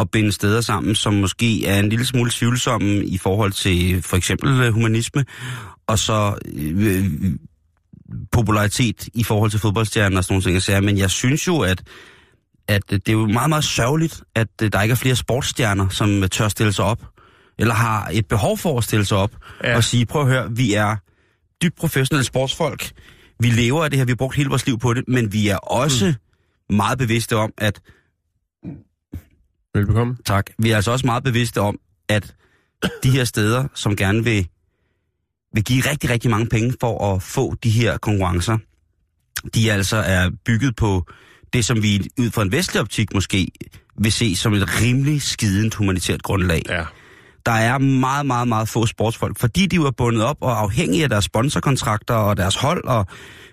[0.00, 4.16] at binde steder sammen, som måske er en lille smule tvivlsomme i forhold til for
[4.16, 5.24] eksempel øh, humanisme,
[5.86, 7.04] og så øh,
[8.32, 10.54] popularitet i forhold til fodboldstjerner og sådan nogle ting.
[10.54, 10.80] jeg siger.
[10.80, 11.82] Men jeg synes jo, at
[12.68, 16.22] at det er jo meget, meget sørgeligt, at øh, der ikke er flere sportsstjerner, som
[16.22, 17.02] øh, tør stille sig op,
[17.58, 19.30] eller har et behov for at stille sig op
[19.64, 19.76] ja.
[19.76, 20.96] og sige, prøv at høre, vi er
[21.62, 22.92] dybt professionelle sportsfolk,
[23.40, 25.48] vi lever af det her, vi har brugt hele vores liv på det, men vi
[25.48, 26.14] er også
[26.70, 26.76] mm.
[26.76, 27.80] meget bevidste om, at,
[29.74, 30.16] Velbekomme.
[30.26, 31.78] tak, vi er altså også meget bevidste om,
[32.08, 32.34] at
[33.02, 34.48] de her steder, som gerne vil,
[35.54, 38.58] vil give rigtig, rigtig mange penge for at få de her konkurrencer,
[39.54, 41.06] de altså er bygget på
[41.52, 43.48] det, som vi ud fra en vestlig optik måske
[43.98, 46.62] vil se som et rimelig skident humanitært grundlag.
[46.68, 46.84] Ja.
[47.46, 51.08] Der er meget, meget, meget få sportsfolk, fordi de er bundet op og afhængige af
[51.08, 53.06] deres sponsorkontrakter og deres hold, og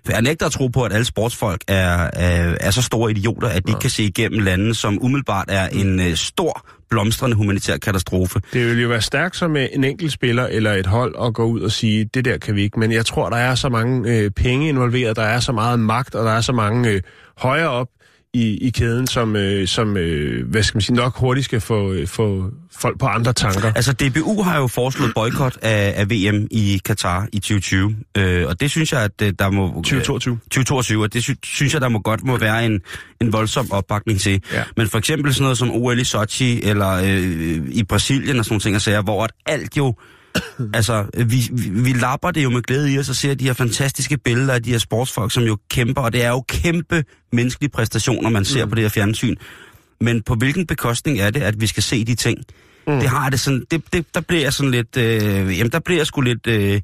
[0.10, 3.68] jeg nægter at tro på, at alle sportsfolk er, er, er så store idioter, at
[3.68, 8.42] de ikke kan se igennem lande, som umiddelbart er en uh, stor, blomstrende humanitær katastrofe.
[8.54, 11.62] Det vil jo være stærkt som en enkelt spiller eller et hold at gå ud
[11.62, 12.80] og sige, det der kan vi ikke.
[12.80, 16.16] Men jeg tror, der er så mange øh, penge involveret, der er så meget magt,
[16.16, 17.02] og der er så mange øh,
[17.38, 17.88] højere op
[18.34, 21.92] i, i kæden, som, øh, som øh, hvad skal man sige, nok hurtigt skal få,
[21.92, 23.74] øh, få folk på andre tanker.
[23.76, 28.60] Altså, DBU har jo foreslået boykot af, af VM i Katar i 2020, øh, og
[28.60, 29.68] det synes jeg, at øh, der må...
[29.68, 30.40] 2022.
[30.44, 32.82] 2022, og det sy- synes jeg, der må godt må være en,
[33.22, 34.42] en voldsom opbakning til.
[34.54, 34.64] Ja.
[34.78, 38.54] Men for eksempel sådan noget som OL i Sochi, eller øh, i Brasilien og sådan
[38.54, 39.96] nogle ting, og sager, hvor at alt jo...
[40.74, 43.54] altså, vi, vi, vi lapper det jo med glæde i os og ser de her
[43.54, 47.70] fantastiske billeder af de her sportsfolk, som jo kæmper, og det er jo kæmpe menneskelige
[47.70, 48.70] præstationer, man ser mm.
[48.70, 49.36] på det her fjernsyn.
[50.02, 52.38] Men på hvilken bekostning er det, at vi skal se de ting?
[52.88, 53.00] Mm.
[53.00, 56.00] Det har det sådan, det, det, der bliver jeg sådan lidt, øh, jamen der bliver
[56.00, 56.82] jeg sgu lidt, øh,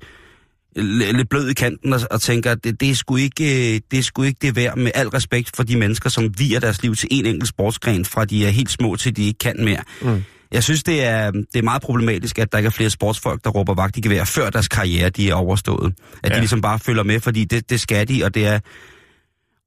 [0.75, 3.99] lidt blød i kanten og, og tænker, at det, det, er sgu ikke, øh, det
[3.99, 6.95] er sgu ikke det værd med al respekt for de mennesker, som viger deres liv
[6.95, 9.83] til en enkelt sportsgren, fra de er helt små til de ikke kan mere.
[10.01, 10.23] Mm.
[10.53, 13.49] Jeg synes, det er, det er meget problematisk, at der ikke er flere sportsfolk, der
[13.49, 15.93] råber vagt i gevær, før deres karriere de er overstået.
[16.23, 16.35] At ja.
[16.35, 18.59] De ligesom bare følger med, fordi det, det skal de, og det er...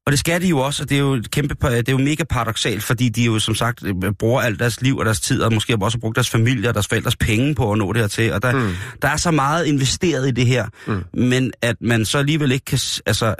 [0.05, 1.97] Og det skal de jo også, og det er jo, et kæmpe, det er jo
[1.97, 3.83] mega paradoxalt, fordi de jo som sagt
[4.19, 6.73] bruger alt deres liv og deres tid, og måske også har brugt deres familie og
[6.73, 8.33] deres forældres penge på at nå det her til.
[8.33, 8.73] Og der, mm.
[9.01, 11.03] der er så meget investeret i det her, mm.
[11.13, 12.79] men at man så alligevel ikke kan...
[13.05, 13.35] Altså,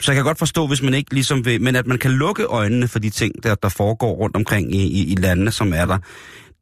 [0.00, 1.62] så jeg kan godt forstå, hvis man ikke ligesom vil...
[1.62, 4.82] Men at man kan lukke øjnene for de ting, der, der foregår rundt omkring i,
[4.82, 5.98] i, i landene, som er der.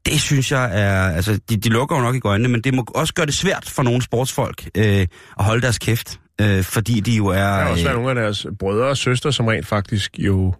[0.07, 1.16] Det synes jeg er...
[1.16, 3.68] Altså, de, de lukker jo nok ikke øjnene, men det må også gøre det svært
[3.68, 5.07] for nogle sportsfolk øh,
[5.38, 6.20] at holde deres kæft.
[6.40, 7.35] Øh, fordi de jo er...
[7.35, 10.55] Der er også øh, nogle af deres brødre og søstre, som rent faktisk jo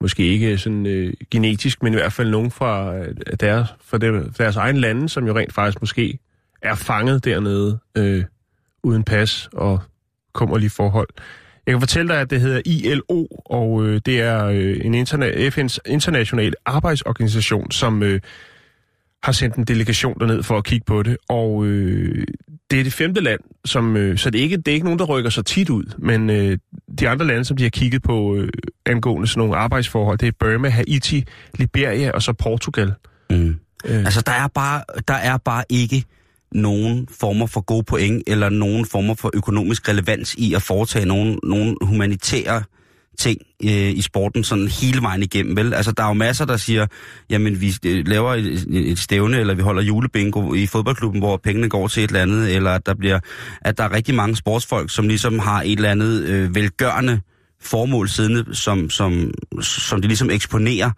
[0.00, 4.32] måske ikke sådan øh, genetisk, men i hvert fald nogen fra øh, deres, fra dem,
[4.32, 6.18] deres egen lande, som jo rent faktisk måske
[6.62, 8.24] er fanget dernede øh,
[8.82, 9.80] uden pas og
[10.38, 11.08] kummerlige forhold.
[11.66, 15.48] Jeg kan fortælle dig, at det hedder ILO, og øh, det er øh, en interna-
[15.48, 18.20] FN's international arbejdsorganisation, som øh,
[19.22, 21.16] har sendt en delegation derned for at kigge på det.
[21.28, 22.26] Og øh,
[22.70, 24.98] det er det femte land, som, øh, så det er, ikke, det er ikke nogen,
[24.98, 26.58] der rykker så tit ud, men øh,
[26.98, 28.48] de andre lande, som de har kigget på øh,
[28.86, 31.24] angående sådan nogle arbejdsforhold, det er Burma, Haiti,
[31.54, 32.92] Liberia og så Portugal.
[33.30, 33.56] Mm.
[33.84, 33.98] Øh.
[33.98, 36.04] Altså, der er, bare, der er bare ikke
[36.52, 41.38] nogen former for gode point, eller nogen former for økonomisk relevans i at foretage nogen,
[41.42, 42.62] nogen humanitære
[43.18, 45.74] ting øh, i sporten sådan hele vejen igennem, vel?
[45.74, 46.86] Altså, der er jo masser, der siger,
[47.30, 51.68] jamen, vi øh, laver et, et stævne, eller vi holder julebingo i fodboldklubben, hvor pengene
[51.68, 53.20] går til et eller andet, eller at der bliver,
[53.60, 57.20] at der er rigtig mange sportsfolk, som ligesom har et eller andet øh, velgørende
[57.60, 59.30] formål siddende, som, som,
[59.60, 60.90] som de ligesom eksponerer.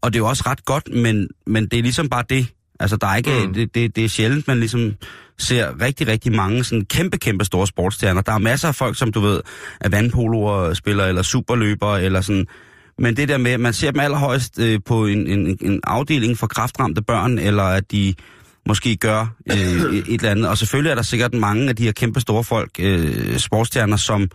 [0.00, 2.46] Og det er jo også ret godt, men, men det er ligesom bare det.
[2.80, 3.54] Altså, der er ikke, mm.
[3.54, 4.94] det, det, det er sjældent, man ligesom
[5.38, 8.22] ser rigtig, rigtig mange sådan kæmpe, kæmpe store sportsstjerner.
[8.22, 9.40] Der er masser af folk, som du ved,
[9.80, 12.46] er vandpoloer, spiller eller superløbere, eller sådan.
[12.98, 16.46] Men det der med, man ser dem allerhøjst øh, på en, en, en afdeling for
[16.46, 18.14] kraftramte børn, eller at de
[18.66, 20.48] måske gør øh, et eller andet.
[20.48, 24.28] Og selvfølgelig er der sikkert mange af de her kæmpe store folk, øh, sportsstjerner, som,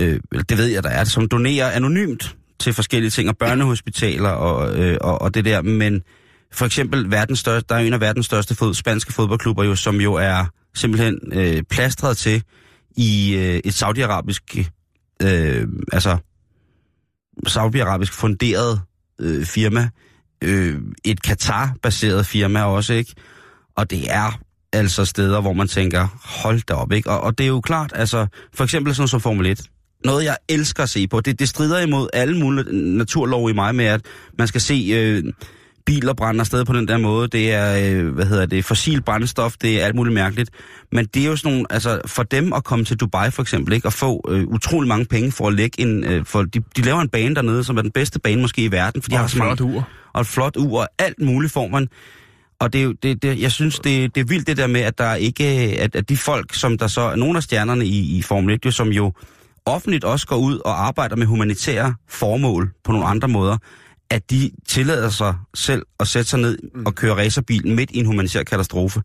[0.00, 4.78] øh, det ved jeg, der er, som donerer anonymt til forskellige ting, og børnehospitaler og,
[4.78, 6.02] øh, og, og det der, men
[6.56, 10.00] for eksempel verdens største, der er en af verdens største fod, spanske fodboldklubber, jo, som
[10.00, 12.42] jo er simpelthen øh, plastret til
[12.96, 14.56] i øh, et saudiarabisk,
[15.22, 16.16] øh, altså
[17.46, 18.80] saudiarabisk funderet
[19.20, 19.88] øh, firma,
[20.44, 23.14] øh, et Katar-baseret firma også, ikke?
[23.76, 24.40] Og det er
[24.72, 26.08] altså steder, hvor man tænker,
[26.42, 27.10] hold da op, ikke?
[27.10, 29.62] Og, og det er jo klart, altså, for eksempel sådan som Formel 1,
[30.04, 31.20] noget, jeg elsker at se på.
[31.20, 34.00] Det, det strider imod alle mulige naturlov i mig med, at
[34.38, 35.32] man skal se øh,
[35.86, 37.28] biler brænde afsted på den der måde.
[37.28, 40.50] Det er, øh, hvad hedder det, fossil brændstof, det er alt muligt mærkeligt.
[40.92, 43.74] Men det er jo sådan nogle, altså for dem at komme til Dubai for eksempel,
[43.74, 46.82] ikke, og få øh, utrolig mange penge for at lægge en, øh, for de, de
[46.82, 49.02] laver en bane dernede, som er den bedste bane måske i verden.
[49.02, 49.88] For de Og har så mange, flot ur.
[50.12, 51.88] Og et flot ur, og alt muligt får man.
[52.60, 54.98] Og det er det, det, jeg synes, det, det er vildt det der med, at
[54.98, 58.54] der ikke, at, at de folk, som der så, nogle af stjernerne i, i Formel
[58.54, 59.12] 1, jo, som jo
[59.66, 63.56] offentligt også går ud og arbejder med humanitære formål på nogle andre måder,
[64.10, 68.06] at de tillader sig selv at sætte sig ned og køre racerbil midt i en
[68.06, 69.02] humanitær katastrofe.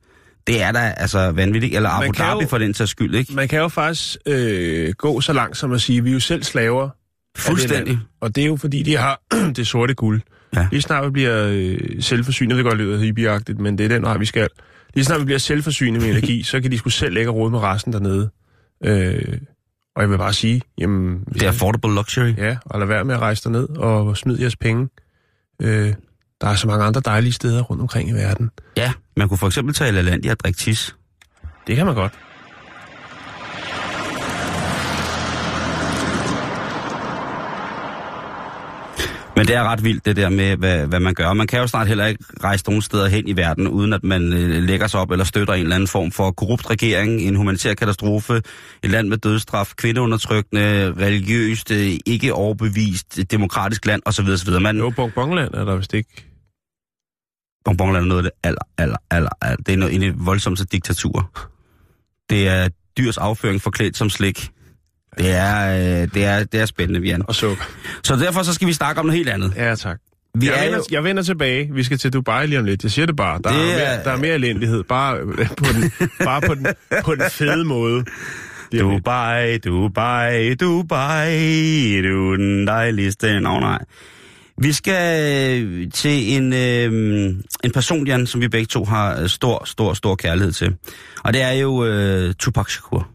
[0.48, 1.76] Det er da altså vanvittigt.
[1.76, 3.34] Eller Abu Dhabi jo- for den sags skyld, ikke?
[3.34, 6.20] Man kan jo faktisk øh, gå så langt som at sige, at vi er jo
[6.20, 6.84] selv slaver.
[6.84, 7.88] det Fuldstændig.
[7.94, 7.98] land.
[8.22, 9.22] Og det er jo fordi, de har
[9.56, 10.22] det sorte guld.
[10.56, 10.68] Ja.
[10.72, 14.18] Lige snart vi bliver øh, selvforsynende, det går lidt hippieagtigt, men det er den vej,
[14.18, 14.48] vi skal.
[14.94, 17.60] Lige snart vi bliver selvforsynende med energi, så kan de skulle selv lægge råd med
[17.60, 18.30] resten dernede.
[18.86, 19.38] Øh,
[19.96, 21.24] og jeg vil bare sige, jamen...
[21.34, 22.34] Det er affordable luxury.
[22.38, 24.90] Ja, og lad være med at rejse derned og smide jeres penge.
[25.62, 25.94] Øh,
[26.42, 28.52] der er så mange andre dejlige steder rundt omkring i verden.
[28.78, 30.96] Ja, man kunne for eksempel tage i land og drikke tis.
[31.68, 32.14] Det kan man godt.
[39.42, 41.28] Men det er ret vildt, det der med, hvad, hvad man gør.
[41.28, 44.04] Og Man kan jo snart heller ikke rejse nogen steder hen i verden, uden at
[44.04, 47.36] man øh, lægger sig op eller støtter en eller anden form for korrupt regering, en
[47.36, 48.42] humanitær katastrofe,
[48.84, 54.26] et land med dødsstraf, kvindeundertrykkende, religiøst, øh, ikke overbevist, demokratisk land osv.
[54.28, 54.60] osv.
[54.60, 56.26] Man, Jo, Bongbongland er der vist ikke.
[57.66, 59.58] Bonbonland er noget af det aller, aller, aller, aller.
[59.58, 61.50] Det er noget, en af de voldsomste diktaturer.
[62.30, 64.52] Det er dyrs afføring forklædt som slik.
[65.18, 67.22] Det er, øh, det er, det er spændende, Vian.
[67.28, 67.64] Og sukker.
[68.04, 69.54] Så derfor så skal vi snakke om noget helt andet.
[69.58, 69.98] Ja, tak.
[70.36, 71.70] Vi jeg, er vender, jo, jeg vender tilbage.
[71.74, 72.84] Vi skal til Dubai lige om lidt.
[72.84, 73.40] Jeg siger det bare.
[73.44, 74.84] Der, Det er, er- mere, der er mere elendighed.
[74.84, 75.92] Bare øh, på den,
[76.26, 76.68] bare på den,
[77.06, 78.06] på den fede måde.
[78.80, 83.40] Dubai, Dubai, Dubai, du er den dejligste.
[83.40, 83.80] Nå nej.
[84.62, 85.22] Vi skal
[85.64, 89.94] øh, til en, øh, en person, Jan, som vi begge to har øh, stor, stor,
[89.94, 90.76] stor kærlighed til.
[91.24, 93.08] Og det er jo øh, Tupac Shakur.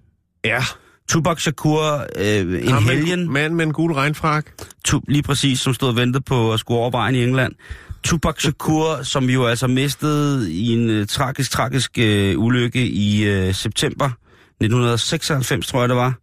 [0.45, 0.59] Ja.
[1.09, 4.47] Tupac Shakur, øh, en Ham helgen, Mand med en gul regnfrak.
[4.85, 7.53] tu, lige præcis, som stod og ventede på at skulle over vejen i England.
[8.05, 13.55] Tupac Shakur, som jo altså mistede i en øh, tragisk, tragisk øh, ulykke i øh,
[13.55, 14.07] september
[14.61, 16.15] 1996, tror jeg det var,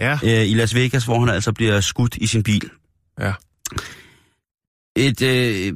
[0.00, 0.12] Ja.
[0.24, 2.70] øh, i Las Vegas, hvor han altså bliver skudt i sin bil.
[3.20, 3.32] ja.
[4.96, 5.72] Et, øh,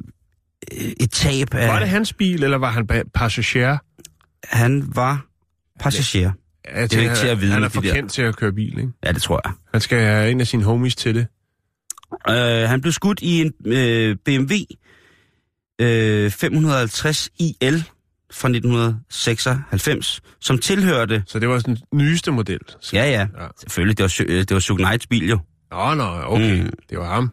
[0.99, 1.67] et tab af...
[1.67, 3.77] Var det hans bil, eller var han passager?
[4.55, 5.25] Han var
[5.79, 6.31] passager.
[6.71, 7.93] Jeg Det er ikke til at vide Han er for der.
[7.93, 8.91] kendt til at køre bil, ikke?
[9.05, 9.53] Ja, det tror jeg.
[9.71, 11.27] Han skal have en af sine homies til det.
[12.29, 12.35] Øh,
[12.69, 14.53] han blev skudt i en øh, BMW
[15.81, 17.83] øh, 550 IL
[18.31, 21.23] fra 1996, som tilhørte...
[21.27, 22.59] Så det var den nyeste model.
[22.81, 23.47] Så- Ja, ja, Ja.
[23.59, 23.97] selvfølgelig.
[23.97, 25.39] Det var, øh, det var Suge Knights bil jo.
[25.71, 26.61] Nå, nå, okay.
[26.61, 26.69] Mm.
[26.89, 27.31] Det var ham.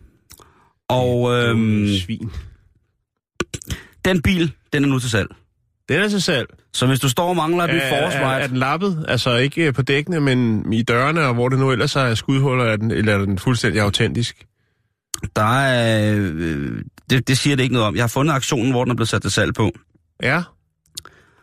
[0.88, 2.31] Og Dumme Svin.
[4.05, 5.29] den bil, den er nu til salg.
[5.90, 6.46] Den er til salg.
[6.72, 9.05] Så hvis du står og mangler et nyt Er, er, den lappet?
[9.09, 12.64] Altså ikke øh, på dækkene, men i dørene, og hvor det nu ellers er skudhuller,
[12.64, 14.44] er den, eller er den fuldstændig autentisk?
[15.37, 16.14] der er...
[16.16, 16.72] Øh,
[17.11, 17.94] det, det siger det ikke noget om.
[17.96, 19.70] Jeg har fundet aktionen, hvor den er blevet sat til salg på.
[20.22, 20.42] Ja.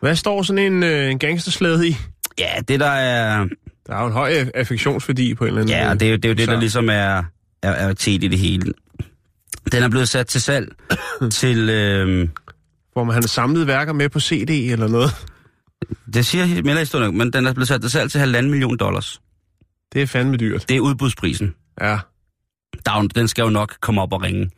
[0.00, 1.96] Hvad står sådan en, øh, en gangsterslæde i?
[2.38, 3.46] Ja, det der er...
[3.86, 5.98] Der er jo en høj aff- affektionsværdi på en eller anden Ja, måde.
[5.98, 7.22] det er jo det, er jo det der ligesom er,
[7.62, 8.72] er, er tæt i det hele.
[9.72, 10.68] Den er blevet sat til salg
[11.32, 11.68] til...
[11.70, 12.28] Øh,
[12.98, 15.10] Hvor man har samlet værker med på CD eller noget.
[16.14, 19.20] det siger melder historien, men den er blevet sat til salg til halvanden million dollars.
[19.92, 20.68] Det er fandme dyrt.
[20.68, 21.54] Det er udbudsprisen.
[21.80, 21.98] Ja.
[22.88, 24.50] jo- den skal jo nok komme op og ringe.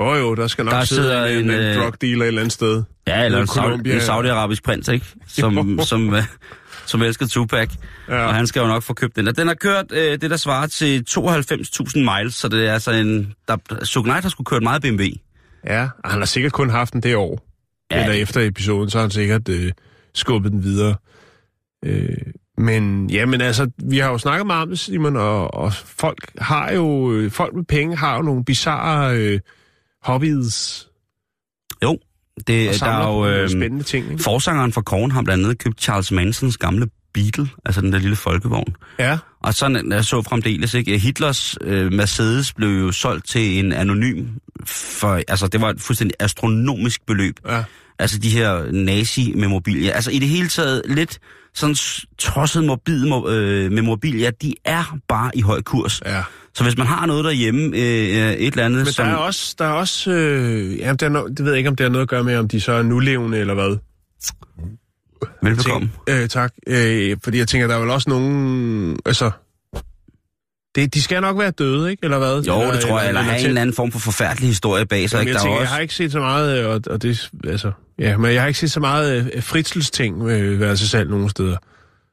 [0.00, 2.28] Jo jo, der skal nok Der sidde sidder en, en, en, øh, drug dealer et
[2.28, 2.82] eller andet sted.
[3.06, 3.94] Ja, eller en, Colombia.
[3.94, 5.06] en saudiarabisk prins, ikke?
[5.26, 6.22] Som, som, øh,
[6.86, 7.70] som elsker Tupac.
[8.08, 8.24] Ja.
[8.26, 9.28] Og han skal jo nok få købt den.
[9.28, 12.90] Og den har kørt øh, det, der svarer til 92.000 miles, så det er altså
[12.92, 13.34] en...
[13.48, 15.04] Der, Suge Knight har skulle kørt meget BMW.
[15.66, 17.47] Ja, og han har sikkert kun haft den det år.
[17.90, 18.02] Ja.
[18.02, 19.72] Eller efter episoden, så har han sikkert øh,
[20.14, 20.96] skubbet den videre.
[21.84, 22.16] Øh,
[22.58, 26.30] men ja, men altså, vi har jo snakket meget om det, Simon, og, og folk
[26.38, 29.40] har jo, øh, folk med penge har jo nogle bizarre øh,
[30.02, 30.88] hobbies,
[31.82, 31.98] Jo,
[32.46, 33.26] det, der er jo...
[33.26, 34.10] Øh, spændende ting.
[34.10, 34.22] Ikke?
[34.22, 38.16] forsangeren fra Korn har blandt andet købt Charles Mansons gamle Beetle, altså den der lille
[38.16, 38.74] folkevogn.
[38.98, 40.98] Ja, Og sådan jeg så fremdeles, ikke?
[40.98, 44.26] Hitlers øh, Mercedes blev jo solgt til en anonym,
[44.66, 47.34] for, altså det var et fuldstændig astronomisk beløb.
[47.48, 47.64] ja.
[48.00, 49.90] Altså de her nazi med mobilia.
[49.90, 51.18] Altså i det hele taget lidt
[51.54, 51.76] sådan
[52.18, 56.02] tosset morbid mo- øh, med mobilia, de er bare i høj kurs.
[56.06, 56.22] ja.
[56.54, 59.06] Så hvis man har noget derhjemme, øh, et eller andet, Men som...
[59.06, 61.70] der er også, der er også øh, jamen, der er no, det ved jeg ikke,
[61.70, 63.76] om det har noget at gøre med, om de så er nulevende eller hvad.
[65.42, 65.90] Velbekomme.
[66.08, 66.52] Tænk, øh, tak.
[66.66, 68.98] Øh, fordi jeg tænker, der er vel også nogen...
[69.06, 69.30] Altså...
[70.74, 72.04] Det, de skal nok være døde, ikke?
[72.04, 72.42] Eller hvad?
[72.42, 75.16] Jo, det tror jeg, eller have en eller anden form for forfærdelig historie bag sig.
[75.16, 75.30] Jamen, Ikke?
[75.30, 75.70] jeg, Der er tænker, også...
[75.70, 78.48] jeg har ikke set så meget, øh, og, og det, altså, ja, men jeg har
[78.48, 81.56] ikke set så meget øh, Fritzels ting øh, være til salg nogen steder.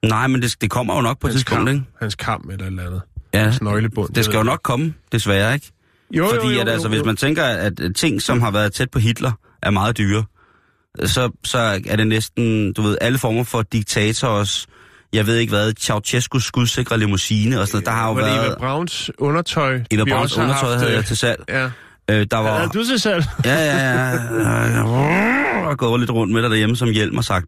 [0.06, 1.84] Nej, men det, det kommer jo nok på et tidspunkt, ikke?
[2.02, 3.02] hans kam eller et eller andet.
[3.34, 4.14] Ja, Hans nøglebund.
[4.14, 5.72] det skal jo nok komme, desværre, ikke?
[6.12, 7.06] jo, Fordi jo, jo, at, altså, jo, hvis jo.
[7.06, 9.32] man tænker, at ting, som har været tæt på Hitler,
[9.64, 10.24] er meget dyre,
[11.06, 14.68] så, så er det næsten, du ved, alle former for diktators,
[15.14, 17.86] jeg ved ikke hvad, Ceausescu's skudsikre limousine og sådan noget.
[17.86, 18.58] Der har jo Var det Eva været...
[18.58, 19.80] Brauns undertøj?
[19.92, 21.44] Eva har undertøj haft, havde øh, jeg til salg.
[21.50, 21.64] Ja.
[22.10, 22.58] Øh, der var...
[22.58, 23.24] Havde du til salg?
[23.46, 24.10] Ja, ja, ja.
[24.76, 27.46] Jeg har gået lidt rundt med det derhjemme som hjelm og sagt...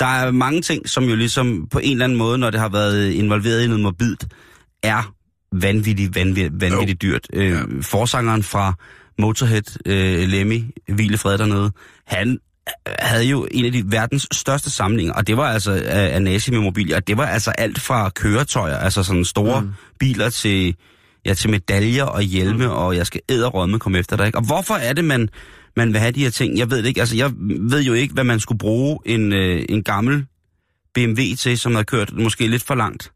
[0.00, 2.68] Der er mange ting, som jo ligesom på en eller anden måde, når det har
[2.68, 4.24] været involveret i noget morbidt,
[4.82, 5.12] er
[5.52, 7.26] vanvittigt, vanvittigt, vanvittigt dyrt.
[7.32, 7.60] Øh, Ja.
[7.82, 8.74] forsangeren fra
[9.18, 11.72] Motorhead, øh, Lemmy, Hvilefred dernede,
[12.06, 12.38] han
[12.98, 16.96] havde jo en af de verdens største samlinger, og det var altså af, af nazimemorbilier,
[16.96, 19.70] og det var altså alt fra køretøjer, altså sådan store mm.
[19.98, 20.76] biler til,
[21.26, 22.72] ja, til medaljer og hjelme, mm.
[22.72, 24.38] og jeg skal æderrømme komme efter dig, ikke?
[24.38, 25.28] Og hvorfor er det, man,
[25.76, 26.58] man vil have de her ting?
[26.58, 29.64] Jeg ved det ikke, altså jeg ved jo ikke, hvad man skulle bruge en, øh,
[29.68, 30.26] en gammel
[30.94, 33.12] BMW til, som havde kørt måske lidt for langt.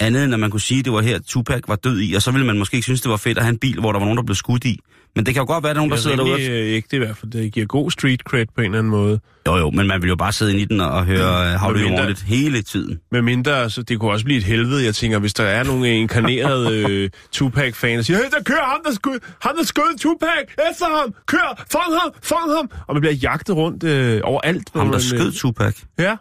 [0.00, 2.22] Andet end at man kunne sige, at det var her, Tupac var død i, og
[2.22, 3.98] så ville man måske ikke synes, det var fedt at have en bil, hvor der
[3.98, 4.78] var nogen, der blev skudt i.
[5.16, 6.34] Men det kan jo godt være, at der er nogen, der Det sidder er derude.
[6.36, 7.32] rimelig, øh, ægte i hvert fald.
[7.32, 9.20] Det giver god street cred på en eller anden måde.
[9.46, 12.10] Jo, jo, men man vil jo bare sidde inde i den og høre Medmindre- Want
[12.10, 13.00] It hele tiden.
[13.10, 14.84] Med mindre, altså, det kunne også blive et helvede.
[14.84, 18.80] Jeg tænker, hvis der er nogle inkarnerede øh, Tupac-fans, der siger, hey, der kører ham,
[18.84, 20.28] der skød, ham, der skød Tupac,
[20.70, 22.70] efter ham, kør, fang ham, fang ham.
[22.88, 24.70] Og man bliver jagtet rundt øh, overalt.
[24.74, 25.76] Ham, der man, skød Tupac.
[25.98, 26.16] Ja.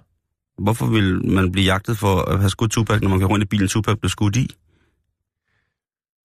[0.63, 3.47] Hvorfor vil man blive jagtet for at have skudt Tupac, når man kan rundt i
[3.47, 4.47] bilen, Tupac blev skudt i?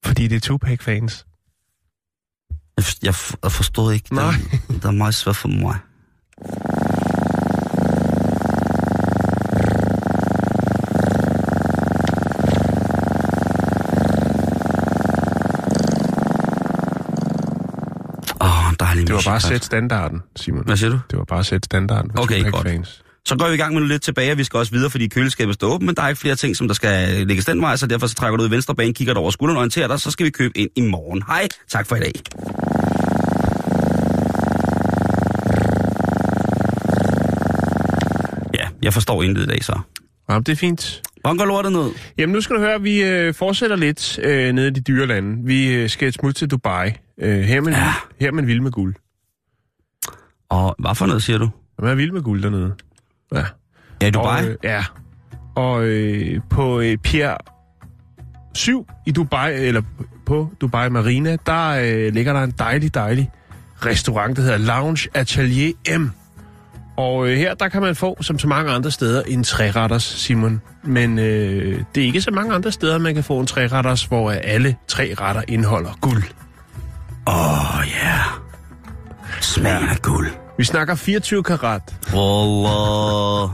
[0.04, 1.26] Fordi det er Tupac-fans.
[2.78, 4.14] Jeg, for- jeg, jeg forstod ikke.
[4.14, 4.34] Nej.
[4.50, 5.76] Det, det er meget svært for mig.
[18.40, 18.72] Oh,
[19.06, 20.64] Det var bare at sætte standarden, Simon.
[20.64, 20.98] Hvad siger du?
[21.10, 23.02] Det var bare at sætte standarden for Okay, Tupac-fans.
[23.28, 25.54] Så går vi i gang med lidt tilbage, og vi skal også videre, fordi køleskabet
[25.54, 27.86] står åbent, men der er ikke flere ting, som der skal lægges den vej, så
[27.86, 30.00] derfor så trækker du ud i venstre bane, kigger du over skulderen og orienterer dig,
[30.00, 31.22] så skal vi købe ind i morgen.
[31.28, 32.12] Hej, tak for i dag.
[38.54, 39.78] Ja, jeg forstår intet i dag så.
[40.30, 41.02] Ja, det er fint.
[41.24, 41.90] Går lortet ned?
[42.18, 45.06] Jamen, nu skal du høre, at vi øh, fortsætter lidt øh, nede i de dyre
[45.06, 45.44] lande.
[45.44, 46.90] Vi øh, skal et smut til Dubai.
[47.20, 47.92] Øh, her, er man, Ja.
[48.20, 48.94] her er man vild med guld.
[50.50, 51.48] Og hvad for noget, siger du?
[51.78, 52.74] Man er vild med guld dernede.
[53.34, 53.44] Ja.
[54.02, 54.42] Ja, i Dubai?
[54.42, 54.84] Og, øh, ja.
[55.54, 57.36] Og øh, på øh, Pier
[58.54, 59.82] 7 i Dubai, eller
[60.26, 63.30] på Dubai Marina, der øh, ligger der en dejlig, dejlig
[63.86, 66.10] restaurant, der hedder Lounge Atelier M.
[66.96, 70.60] Og øh, her, der kan man få, som så mange andre steder, en træretters, Simon.
[70.84, 74.30] Men øh, det er ikke så mange andre steder, man kan få en træretters, hvor
[74.30, 76.22] alle tre retter indeholder guld.
[77.26, 78.08] Åh, oh, ja.
[78.08, 78.24] Yeah.
[79.40, 80.47] Smagen af guld.
[80.58, 81.82] Vi snakker 24 karat.
[82.14, 83.50] Wallah.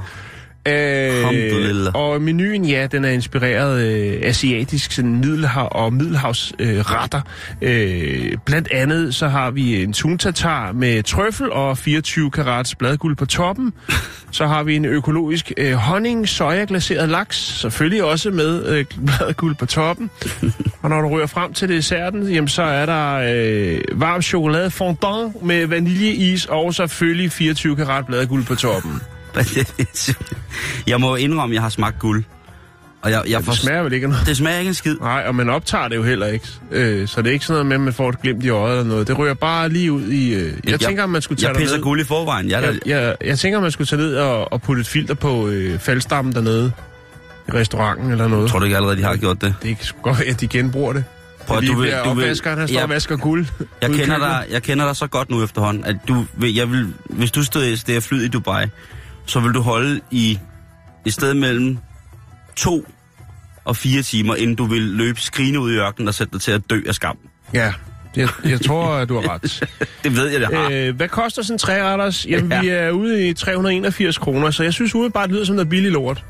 [0.68, 7.20] Øh, og menuen, ja, den er inspireret øh, asiatisk sådan middelhav og middelhavsretter.
[7.62, 13.16] Øh, øh, blandt andet så har vi en tuntatar med trøffel og 24 karats bladguld
[13.16, 13.72] på toppen.
[14.30, 19.54] så har vi en økologisk øh, honning soja glaseret laks, selvfølgelig også med øh, bladguld
[19.54, 20.10] på toppen.
[20.84, 25.42] Og når du rører frem til desserten, jamen, så er der øh, varm chokolade fondant
[25.42, 29.00] med vaniljeis og selvfølgelig 24 karat bladguld på toppen.
[30.86, 32.24] jeg må indrømme, at jeg har smagt guld.
[33.02, 34.26] Og jeg, jeg Ja, det smager vel ikke noget.
[34.26, 34.96] det smager ikke en skid.
[35.00, 36.48] Nej, og man optager det jo heller ikke.
[36.70, 38.78] Øh, så det er ikke sådan noget med, at man får et glimt i øjet
[38.78, 39.08] eller noget.
[39.08, 40.34] Det ryger bare lige ud i...
[40.34, 42.50] Øh, jeg, tænker, at man skulle tage Jeg pisser guld i forvejen.
[42.50, 45.14] Jeg, Jeg, jeg, jeg tænker, at man skulle tage ned og, og putte et filter
[45.14, 46.72] på øh, faldstammen dernede
[47.48, 48.50] i restauranten eller noget.
[48.50, 49.54] tror du ikke allerede, de har gjort det?
[49.62, 51.04] Det kan sgu godt at de genbruger det.
[51.46, 52.82] Prøv, du vil- du vil- han står Ja.
[52.82, 53.46] og vasker guld.
[53.82, 56.94] Jeg kender, dig, jeg kender dig så godt nu efterhånden, at du vil, jeg vil,
[57.10, 58.66] hvis du stod her flyet i Dubai,
[59.26, 60.38] så vil du holde i
[61.04, 61.78] et sted mellem
[62.56, 62.86] to
[63.64, 66.52] og fire timer, inden du vil løbe skrigende ud i ørkenen og sætte dig til
[66.52, 67.16] at dø af skam.
[67.54, 67.72] Ja,
[68.16, 69.68] jeg, jeg tror, du har ret.
[70.04, 70.70] Det ved jeg, det har.
[70.72, 72.26] øh, hvad koster sådan en træretters?
[72.26, 72.56] Jamen, Ja.
[72.56, 72.62] ja.
[72.62, 75.92] vi er ude i 381 kroner, så jeg synes umiddelbart, det lyder som noget billig
[75.92, 76.24] lort.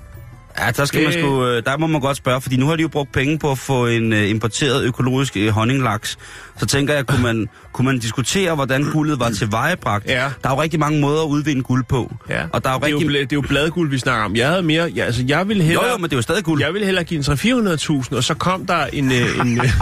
[0.58, 2.76] Ja, der, skal man det- sgu, øh, der må man godt spørge, fordi nu har
[2.76, 6.18] de jo brugt penge på at få en uh, importeret økologisk uh, honninglaks.
[6.58, 10.06] Så tænker jeg, kunne man, kunne man diskutere, hvordan guldet var tilvejebragt?
[10.06, 10.30] Ja.
[10.42, 12.14] Der er jo rigtig mange måder at udvinde guld på.
[12.28, 12.42] Ja.
[12.52, 13.14] Og der er jo det, er jo, rigtig...
[13.30, 14.36] det er jo bladguld, vi snakker om.
[14.36, 14.86] Jeg havde mere...
[14.96, 15.84] Ja, altså, jeg ville hellere...
[15.84, 16.60] Jo, jo, men det er jo stadig guld.
[16.62, 19.12] Jeg ville hellere give en 300-400.000, og så kom der en...
[19.12, 19.64] øh, en øh,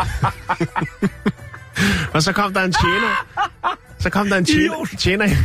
[2.14, 3.26] og så kom der en tjener.
[3.98, 4.86] Så kom der en tjener.
[4.98, 5.28] tjener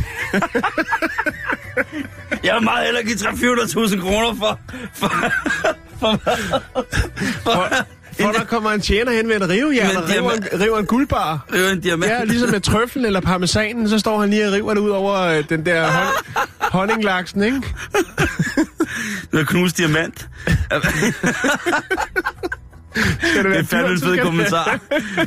[2.44, 4.60] Jeg vil meget hellere give 300.000 kroner for...
[4.94, 5.08] for,
[6.00, 6.20] for,
[7.42, 7.68] for,
[8.20, 11.46] for der kommer en tjener hen med et rivejern og river en, river en guldbar.
[11.52, 12.12] det er jo en diamant.
[12.12, 15.14] Ja, ligesom med trøffelen eller parmesanen, så står han lige og river det ud over
[15.20, 16.06] øh, den der hon,
[16.60, 17.62] honninglaksen, ikke?
[19.32, 20.28] Det er knust diamant.
[23.22, 24.78] Skal Det være er fandme en fed det- kommentar.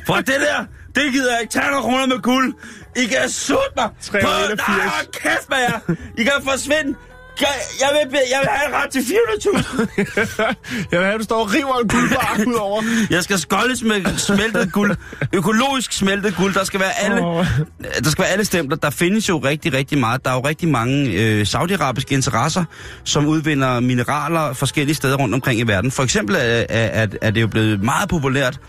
[0.05, 0.65] For det der,
[0.95, 1.51] det gider jeg ikke.
[1.53, 2.53] Tag nogle kroner med guld.
[2.97, 3.89] I kan sutte mig.
[4.01, 4.65] 381.
[4.65, 5.95] På- Nej, kæft med jer.
[6.17, 6.95] I kan forsvinde.
[7.41, 7.47] Jeg,
[7.81, 10.45] jeg, vil, jeg vil have ret til 400.000.
[10.91, 12.81] Jeg vil have, at du står og river en guldbar ud over.
[13.15, 14.95] Jeg skal skoldes med smeltet guld.
[15.33, 16.53] Økologisk smeltet guld.
[16.53, 17.45] Der skal være alle, Åh.
[18.03, 18.77] der skal være alle stempler.
[18.77, 20.25] Der findes jo rigtig, rigtig meget.
[20.25, 22.63] Der er jo rigtig mange øh, saudiarabiske interesser,
[23.03, 25.91] som udvinder mineraler forskellige steder rundt omkring i verden.
[25.91, 28.59] For eksempel er, er, er det jo blevet meget populært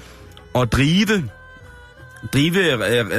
[0.55, 1.25] at drive
[2.33, 2.59] drive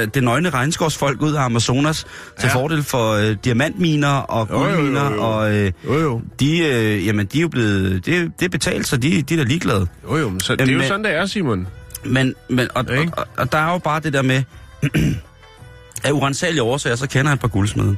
[0.00, 2.06] øh, det nøgne regnskovsfolk ud af Amazonas
[2.40, 2.54] til Ja.
[2.54, 5.22] fordel for øh, diamantminer og Jo, jo, jo, guldminer, jo.
[5.22, 6.22] og øh, Jo, jo.
[6.40, 9.38] de, øh, jamen, de er jo blevet, det, det er betalt, så de, de er
[9.38, 9.86] da ligeglade.
[10.04, 11.66] Jo, jo, men så, det er jo Men- sådan, det er, Simon.
[12.04, 14.42] Men, men og, og, og, og der er jo bare det der med,
[16.04, 17.96] af urensagelige årsager, så kender jeg et par guldsmede.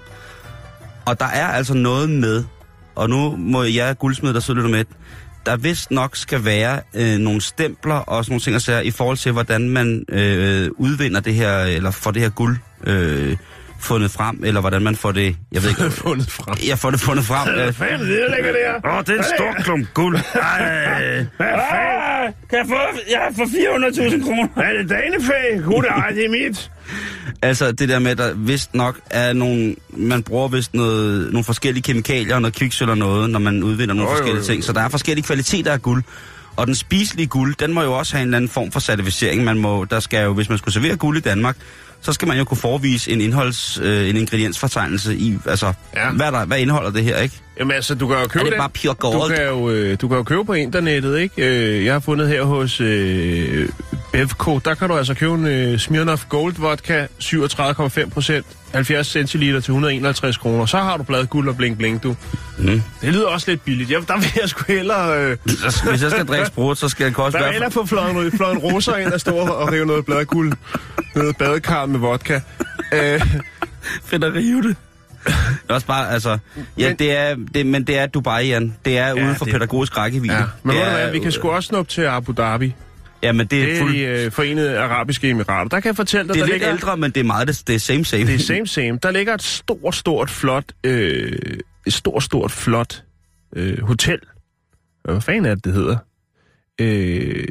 [1.05, 2.45] Og der er altså noget med,
[2.95, 4.85] og nu må jeg guldsmed, der sidder lidt med,
[5.47, 9.17] der vist nok skal være øh, nogle stempler og sådan nogle ting, altså, i forhold
[9.17, 13.37] til, hvordan man øh, udvinder det her, eller får det her guld øh,
[13.81, 16.57] fundet frem, eller hvordan man får det, jeg ved ikke, Fundet frem.
[16.69, 17.49] jeg får det fundet frem.
[17.55, 18.97] Øh, Fanden, det der ligger der.
[18.97, 20.17] Åh, det er en stor klump guld.
[20.35, 21.25] Ej.
[21.37, 22.35] Hvad fanden?
[22.51, 22.75] Kan jeg få,
[23.11, 24.49] jeg får 400.000 kroner?
[24.57, 25.65] Er det danefæ?
[25.65, 25.83] Gud,
[26.15, 26.71] det er mit.
[27.43, 31.45] Altså det der med, at der vist nok er nogle, man bruger vist noget, nogle
[31.45, 34.47] forskellige kemikalier, noget kviksøl og noget, når man udvinder nogle Jo, jo, forskellige jo.
[34.47, 34.65] ting.
[34.65, 36.03] Så der er forskellige kvaliteter af guld.
[36.57, 39.45] Og den spiselige guld, den må jo også have en eller anden form for certificering.
[39.45, 41.57] Man må, der skal jo, hvis man skulle servere guld i Danmark,
[42.07, 46.11] så skal man jo kunne forvise en indholds, øh, en ingrediensfortegnelse i, altså, Ja.
[46.11, 47.35] hvad, der, hvad indeholder det her, ikke?
[47.59, 48.59] Jamen altså, du kan jo købe Er det den.
[48.61, 49.35] bare pure Du gold?
[49.35, 51.35] kan, jo, øh, du kan jo købe på internettet, ikke?
[51.79, 53.69] Øh, jeg har fundet her hos øh,
[54.17, 59.61] Bevco, der kan du altså købe en øh, Smirnoff Gold Vodka, 37,5 procent, 70 centiliter
[59.61, 60.67] til 151 kroner.
[60.67, 62.17] Så har du bladet guld og bling bling, du.
[62.59, 62.67] Mm.
[63.01, 63.91] Det lyder også lidt billigt.
[63.91, 65.21] Jeg, der vil jeg sgu hellere...
[65.23, 65.37] Øh,
[65.91, 68.33] Hvis jeg skal drikke sprut, så skal det koste der vil jeg hellere få fløjet,
[68.33, 70.53] fløjet en roser ind og stå og rive noget bladguld.
[71.15, 72.41] Noget badekar med vodka.
[72.93, 73.21] Øh,
[74.05, 74.77] fedt at rive det.
[75.27, 75.35] Det
[75.69, 76.39] er også bare, altså...
[76.79, 78.77] Ja, Men- det er, det, men det er Dubai, Jan.
[78.85, 80.35] Det er Ja, uden for det- pædagogisk rækkevidde.
[80.35, 80.43] ja.
[80.63, 82.75] Men det er, hvad, vi kan sgu også nå op til Abu Dhabi.
[83.27, 85.69] Ja, men det er, Det er fuld, de øh, forenede arabiske emirater.
[85.69, 86.75] Der kan jeg fortælle dig, det er der lidt ligger...
[86.75, 88.27] ældre, men det er meget det, det er same same.
[88.27, 88.99] Det er same same.
[89.03, 91.33] Der ligger et stort, stort, flot, øh,
[91.87, 93.03] et stort, stort, flot
[93.57, 94.19] øh, hotel.
[95.05, 95.97] Hvad fanden er det, det hedder?
[96.81, 97.45] Øh,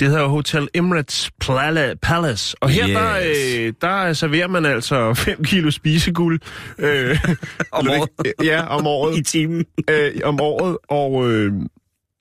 [0.00, 2.56] det hedder Hotel Emirates Pala- Palace.
[2.60, 2.96] Og her, Yes.
[2.96, 6.40] der, øh, der serverer man altså 5 kilo spiseguld.
[6.78, 7.18] Øh,
[7.72, 8.08] Om året.
[8.44, 9.18] Ja, om året.
[9.18, 9.64] I timen.
[9.90, 11.52] øh, om året, og øh,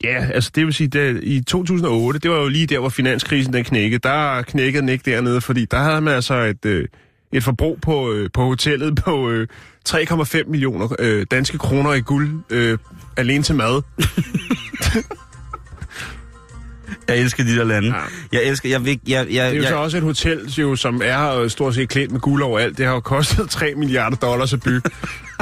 [0.04, 3.54] ja, altså det vil sige, det, i 2008, det var jo lige der, hvor finanskrisen
[3.54, 4.00] den knækkede.
[4.00, 6.88] Der knækkede den ikke dernede, fordi der havde man altså et, øh,
[7.32, 9.48] et forbrug på, øh, på hotellet på øh,
[9.90, 12.78] 3,5 millioner øh, danske kroner i guld øh,
[13.18, 13.82] alene til mad.
[17.08, 17.88] Jeg elsker de der lande.
[17.88, 18.02] Ja.
[18.32, 18.70] Jeg elsker...
[18.70, 21.48] Jeg, vil, jeg, jeg, Det er jo jeg, så også et hotel, jo, som er
[21.48, 22.78] stort set klædt med guld overalt.
[22.78, 24.90] Det har jo kostet 3 milliarder dollars at bygge.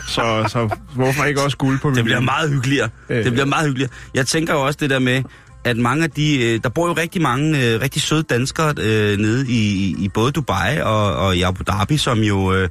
[0.08, 2.90] Så, så hvorfor ikke også guld på det bliver meget hyggeligere.
[3.10, 3.24] Øh.
[3.24, 3.92] Det bliver meget hyggeligere.
[4.14, 5.24] Jeg tænker jo også det der med,
[5.64, 6.44] at mange af de...
[6.54, 10.32] øh, Der bor jo rigtig mange øh, rigtig søde danskere øh, nede i, i både
[10.32, 12.54] Dubai og, og i Abu Dhabi, som jo...
[12.54, 12.70] Øh,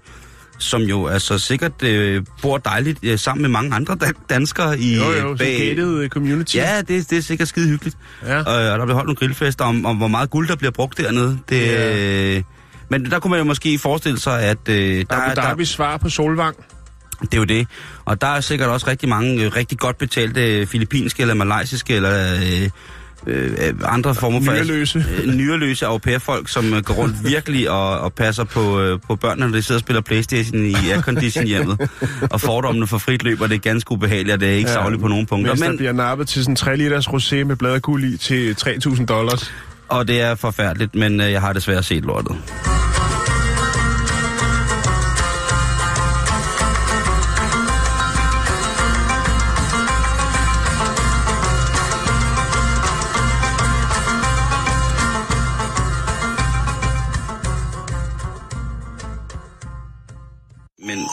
[0.61, 4.97] som jo altså sikkert øh, bor dejligt øh, sammen med mange andre dan- danskere i
[4.97, 6.57] Jo, jo, så gated øh, community.
[6.57, 7.97] Ja, det, det er sikkert skide hyggeligt.
[8.27, 8.39] Ja.
[8.39, 10.99] Øh, og der bliver holdt nogle grillfester om, om, hvor meget guld, der bliver brugt
[10.99, 11.39] dernede.
[11.49, 12.37] Det, Ja.
[12.37, 12.43] øh,
[12.91, 15.97] men der kunne man jo måske forestille sig, at øh, der, Abu der, Dhabi svar
[15.97, 16.57] på Solvang.
[17.23, 17.69] Det er jo det.
[18.05, 21.95] Og der er sikkert også rigtig mange øh, rigtig godt betalte øh, filippinske eller malaysiske
[21.95, 22.71] eller øh,
[23.27, 24.53] øh, andre former for...
[24.53, 25.05] Nyreløse.
[25.23, 29.17] Øh, nyreløse au pair-folk, som øh, går rundt virkelig og, og passer på, øh, på
[29.17, 31.91] børnene, når de sidder og spiller Playstation i aircondition hjemmet.
[32.33, 34.75] og fordommene for frit løb, og det er ganske ubehageligt, og det er ikke ja,
[34.75, 35.53] savligt på nogen punkter.
[35.53, 39.05] Mens der Men, bliver nappet til sådan 3 liters rosé med bladguld i til 3.000
[39.05, 39.53] dollars.
[39.89, 42.37] og det er forfærdeligt, men øh, jeg har desværre set lortet.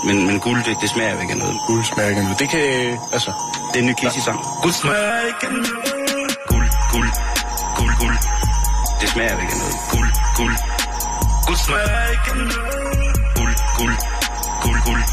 [0.06, 1.58] Men, men, guld, det, det smager jo ikke af noget.
[1.68, 2.36] Guldsmærken.
[2.40, 2.62] Det kan...
[3.14, 3.32] Altså...
[3.74, 4.40] Det er en ny Kissy-sang.
[4.62, 6.38] Guld smager ikke af noget.
[6.52, 7.10] Guld, guld,
[7.78, 8.18] guld, guld.
[9.02, 9.78] Det smager jo ikke af noget.
[9.94, 10.56] Guld, guld.
[11.48, 13.16] Guld smager ikke af noget.
[13.38, 13.96] Guld, guld,
[14.64, 15.04] guld, guld.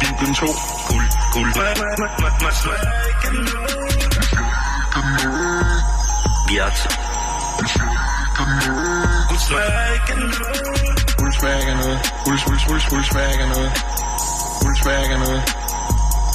[0.00, 0.46] Bibelen 2.
[0.90, 1.50] Guld, guld.
[2.42, 3.76] Man smager ikke af noget.
[6.48, 6.78] Bjert.
[9.28, 10.56] Guld smager ikke af noget.
[11.18, 12.12] Guldsmærken er noget.
[12.24, 13.72] Guld, guld, guld, guldsmærken er noget.
[14.86, 15.42] Guldsmærken er noget.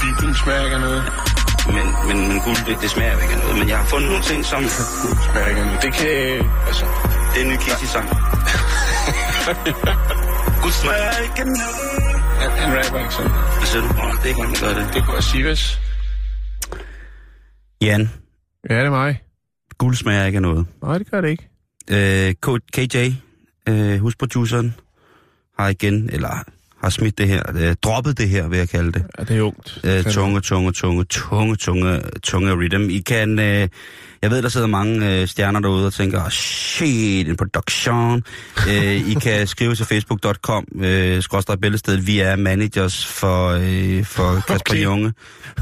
[0.01, 1.03] Bibelen smager af noget.
[1.75, 3.57] Men, men, men guld, det, det smager ikke af noget.
[3.59, 4.61] Men jeg har fundet nogle ting, som...
[5.03, 5.81] Guldsmærken er noget.
[5.85, 6.09] Det kan...
[6.69, 6.85] Altså...
[7.31, 8.07] Det er en ny Kissy-sang.
[10.63, 11.75] Guld smager ikke af noget.
[12.41, 13.31] Han, han rapper ikke sådan.
[13.57, 13.87] Hvad siger du?
[14.17, 14.85] Det er ikke, han gør det.
[14.93, 15.63] Det kunne være Sivas.
[17.81, 18.09] Jan,
[18.69, 19.21] Ja, det er mig.
[19.77, 20.65] guld smager ikke af noget.
[20.83, 21.47] Nej, det gør det ikke.
[21.91, 22.33] Øh,
[22.73, 22.97] KJ,
[23.69, 24.75] øh, husproduceren,
[25.59, 26.43] har igen, eller
[26.81, 29.03] har smidt det her, øh, droppet det her, vil jeg kalde det.
[29.19, 29.79] Ja, det er ungt.
[29.83, 32.89] Øh, tunge, tunge, tunge, tunge, tunge, tunge rhythm.
[32.89, 33.67] I kan, øh,
[34.21, 38.23] jeg ved, der sidder mange øh, stjerner derude og tænker, oh, shit, en production.
[38.69, 44.33] øh, I kan skrive til facebook.com, øh, skråstrej bæltestedet, vi er managers for, øh, for
[44.47, 44.83] Kasper Okay.
[44.83, 45.13] Junge.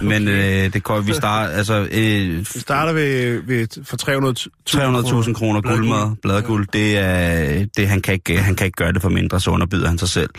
[0.02, 5.34] Men øh, det kan vi starte, altså, øh, Vi starter ved, ved for 300.000 300.000
[5.34, 9.10] kroner guldmad, bladguld, det er, det, han, kan ikke, han kan ikke gøre det for
[9.10, 10.30] mindre, så underbyder han sig selv.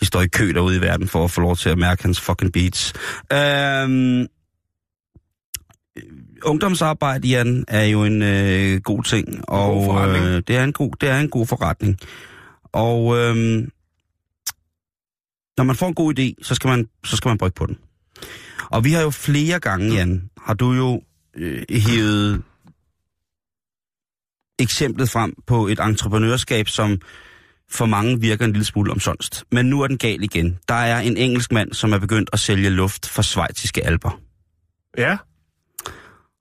[0.00, 2.20] De står i kø derude i verden for at få lov til at mærke hans
[2.20, 2.92] fucking beats.
[3.32, 4.26] Øhm,
[6.44, 10.24] ungdomsarbejde, Jan, er jo en øh, god ting, og forretning.
[10.24, 11.98] øh, det, er en god, det er en god forretning.
[12.72, 13.34] Og øh,
[15.56, 17.78] når man får en god idé, så skal man, så skal man brygge på den.
[18.70, 21.02] Og vi har jo flere gange, Jan, har du jo
[21.36, 22.42] øh, hævet
[24.58, 27.00] eksemplet frem på et entreprenørskab, som
[27.70, 29.44] for mange virker en lille smule omsonst.
[29.52, 30.58] Men nu er den gal igen.
[30.68, 34.20] Der er en engelsk mand, som er begyndt at sælge luft for svejtiske alber.
[34.98, 35.16] Ja.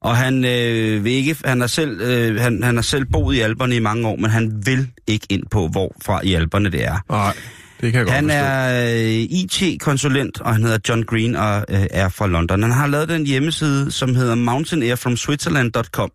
[0.01, 3.39] Og han øh, vil ikke, han har selv, øh, han, han har selv boet i
[3.39, 6.97] alberne i mange år, men han vil ikke ind på, hvorfra i alberne det er.
[7.09, 7.33] Nej,
[7.81, 8.37] det kan jeg godt Han forstå.
[8.37, 12.61] er øh, IT-konsulent, og han hedder John Green og øh, er fra London.
[12.63, 16.11] Han har lavet den hjemmeside, som hedder mountaineerfromswitzerland.com.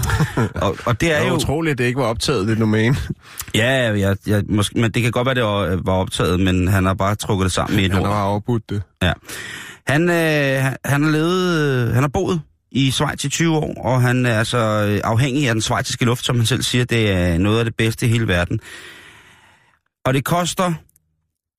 [0.54, 1.34] og, og det Det er er jo...
[1.34, 2.96] utroligt, at det ikke var optaget, det domæne.
[3.54, 6.86] Ja, ja, ja måske, men det kan godt være, det var, var optaget, men han
[6.86, 8.08] har bare trukket det sammen i et Han ord.
[8.08, 8.82] har afbudt det.
[9.02, 9.12] Ja.
[9.86, 12.40] Han, øh, han- han har levet, øh, han har boet
[12.72, 16.24] i Schweiz i 20 år, og han er altså øh, afhængig af den schweiziske luft,
[16.24, 18.60] som han selv siger, det er noget af det bedste i hele verden.
[20.04, 20.72] Og det koster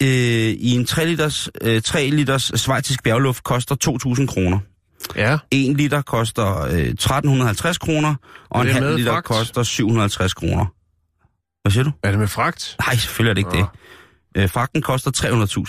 [0.04, 0.08] øh,
[0.50, 3.76] i en 3 liters, øh, 3 liters schweizisk bjergluft koster
[4.20, 4.60] 2.000 kroner.
[5.16, 5.38] Ja.
[5.52, 8.16] 1 liter koster øh, 1.350 kroner,
[8.50, 9.26] og en halv liter fragt?
[9.26, 10.66] koster 750 kroner.
[11.62, 11.92] Hvad siger du?
[12.04, 12.76] Er det med fragt?
[12.88, 13.68] Nej, selvfølgelig er det ikke Nå.
[14.36, 14.42] det.
[14.44, 15.12] Øh, fragten koster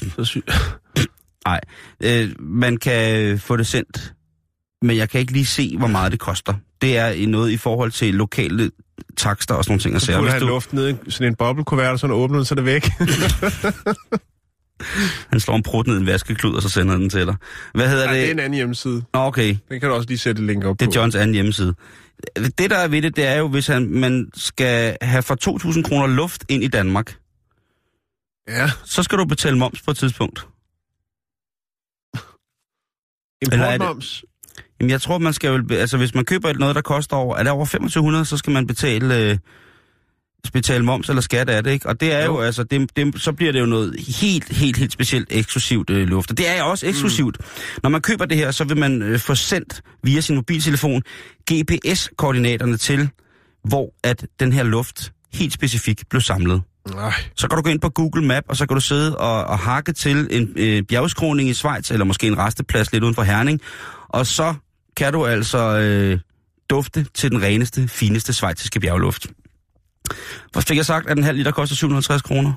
[0.07, 0.11] 300.000.
[0.16, 0.38] Så sy-
[1.47, 1.61] Nej,
[2.03, 4.12] øh, man kan få det sendt,
[4.83, 6.55] men jeg kan ikke lige se, hvor meget det koster.
[6.83, 8.70] Det er noget i forhold til lokale
[9.16, 10.01] takster og sådan nogle ting.
[10.01, 12.55] Så hvis han du, luft ned i sådan en boblekuvert, og så åbner den, så
[12.55, 12.89] er det væk.
[15.30, 17.37] han slår en prut ned i en vaskeklud, og så sender den til dig.
[17.74, 18.20] Hvad hedder Ja, det?
[18.22, 19.05] det er en anden hjemmeside.
[19.14, 19.57] Nå, okay.
[19.68, 20.91] Den kan du også lige sætte et link op Det på.
[20.91, 21.74] er Johns anden hjemmeside.
[22.59, 25.37] Det, der er ved det, det er jo, hvis han, man skal have for
[25.74, 27.16] 2.000 kroner luft ind i Danmark,
[28.49, 28.70] Ja.
[28.85, 30.47] så skal du betale moms på et tidspunkt.
[33.45, 34.24] Importmoms.
[34.83, 37.37] Jamen, jeg tror, man skal be- Altså, hvis man køber noget, der koster over...
[37.37, 39.18] Er det over 2500, så skal man betale...
[39.18, 39.39] Øh,
[40.53, 41.89] betale moms eller skat af det, ikke?
[41.89, 42.41] Og det er jo, Jo.
[42.41, 46.30] altså, det, det, så bliver det jo noget helt, helt, helt specielt eksklusivt øh, luft.
[46.30, 47.37] Og det er jo også eksklusivt.
[47.41, 47.45] Mm.
[47.83, 51.03] Når man køber det her, så vil man øh, få sendt via sin mobiltelefon
[51.53, 53.09] GPS-koordinaterne til,
[53.64, 56.62] hvor at den her luft helt specifikt blev samlet.
[56.95, 57.12] Nej.
[57.37, 59.59] Så kan du gå ind på Google Map, og så kan du sidde og, og
[59.59, 63.61] hakke til en øh, bjergskroning i Schweiz, eller måske en resteplads lidt uden for Herning.
[64.09, 64.55] Og så
[65.03, 66.19] kan du altså øh,
[66.71, 69.27] dufte til den reneste, fineste svejtiske bjergluft.
[70.53, 72.53] Hvor fik jeg sagt, at en halv liter koster 750 kroner?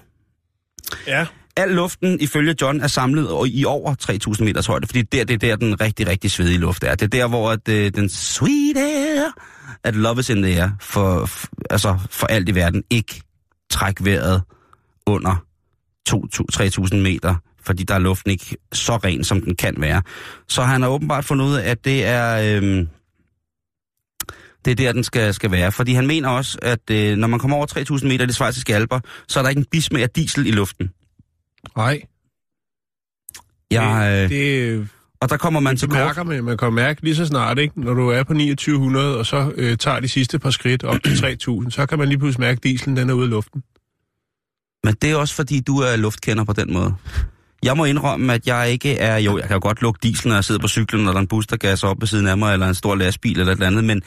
[1.07, 1.25] Ja.
[1.57, 3.95] Al luften, ifølge John, er samlet i over
[4.37, 6.95] 3.000 meters højde, fordi der, det er der, den rigtig, rigtig svedige luft er.
[6.95, 9.31] Det er der, hvor at, øh, den sweet air,
[9.83, 13.21] at love is in the air, for, for, altså for alt i verden, ikke
[13.69, 14.41] træk vejret
[15.07, 15.35] under
[16.09, 17.35] 2.000-3.000 meter,
[17.65, 20.01] fordi der er luften ikke så ren, som den kan være.
[20.47, 22.57] Så han har åbenbart fundet ud af, at det er...
[22.57, 22.87] Øhm,
[24.65, 25.71] det er der, den skal, skal være.
[25.71, 28.75] Fordi han mener også, at øh, når man kommer over 3.000 meter i de svejsiske
[28.75, 30.89] alper, så er der ikke en bismag af diesel i luften.
[31.77, 32.01] Nej.
[33.71, 34.89] Jeg, øh, det, det,
[35.19, 36.05] og der kommer man til det kort.
[36.05, 37.81] mærker man, man kan mærke lige så snart, ikke?
[37.81, 41.19] Når du er på 2900, og så øh, tager de sidste par skridt op til
[41.19, 43.63] 3000, så kan man lige pludselig mærke, at dieselen den er ude af luften.
[44.83, 46.93] Men det er også fordi, du er luftkender på den måde.
[47.65, 49.17] Jeg må indrømme, at jeg ikke er...
[49.17, 51.21] Jo, jeg kan jo godt lugte diesel, når jeg sidder på cyklen, når der er
[51.21, 53.55] en bus, der gasser op ved siden af mig, eller en stor lastbil eller et
[53.55, 54.01] eller andet, men,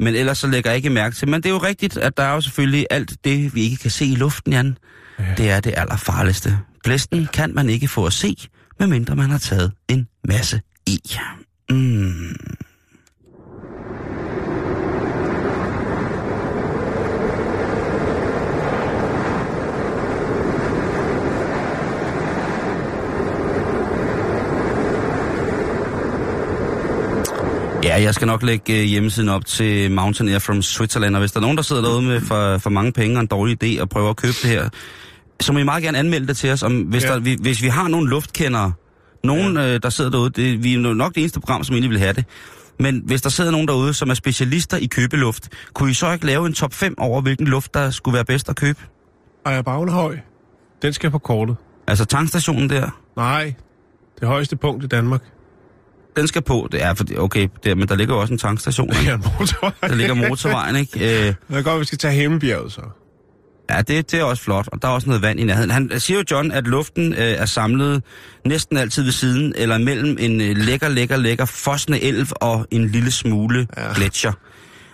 [0.00, 1.28] men ellers så lægger jeg ikke mærke til.
[1.28, 3.90] Men det er jo rigtigt, at der er jo selvfølgelig alt det, vi ikke kan
[3.90, 4.78] se i luften, Jan.
[5.18, 5.24] Ja.
[5.36, 6.58] Det er det allerfarligste.
[6.84, 8.36] Blæsten kan man ikke få at se,
[8.80, 11.00] medmindre man har taget en masse i.
[11.70, 12.36] Mm.
[27.84, 31.32] Ja, jeg skal nok lægge øh, hjemmesiden op til Mountain Air from Switzerland, og hvis
[31.32, 33.80] der er nogen, der sidder derude med for, for mange penge og en dårlig idé
[33.82, 34.68] og prøver at købe det her,
[35.40, 37.08] så må I meget gerne anmelde det til os, om, hvis, Ja.
[37.12, 38.72] der, vi, hvis vi har nogle luftkendere,
[39.24, 39.74] nogen, ja.
[39.74, 42.12] øh, der sidder derude, det, vi er nok det eneste program, som egentlig vil have
[42.12, 42.24] det,
[42.80, 46.26] men hvis der sidder nogen derude, som er specialister i købeluft, kunne I så ikke
[46.26, 48.78] lave en top 5 over, hvilken luft, der skulle være bedst at købe?
[49.46, 50.18] Ejer Bagnehøj,
[50.82, 51.56] den skal på kortet.
[51.86, 53.54] Altså tankstationen der, Nej,
[54.20, 55.22] det højeste punkt i Danmark.
[56.18, 58.88] Den skal på, det er fordi, okay, det, men der ligger jo også en tankstation,
[58.88, 59.10] Det ikke?
[59.10, 59.72] er en motorvej.
[59.88, 60.98] der ligger motorvejen, ikke?
[61.00, 62.80] Øh, Det er godt, vi skal tage Himmelbjerget så.
[63.70, 65.70] Ja, det, det er også flot, og der er også noget vand i nærheden.
[65.70, 68.02] Han siger jo, John, at luften øh, er samlet
[68.46, 72.88] næsten altid ved siden, eller mellem en øh, lækker, lækker, lækker fossende elv og en
[72.88, 73.86] lille smule Ja.
[73.88, 73.92] ja.
[73.94, 74.32] gletscher.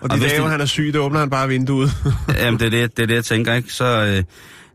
[0.00, 1.90] Og de Og dage, hvor det- han er syg, der åbner han bare vinduet.
[2.38, 3.72] Jamen, det er det, det, er det jeg tænker, ikke?
[3.72, 4.22] Så øh,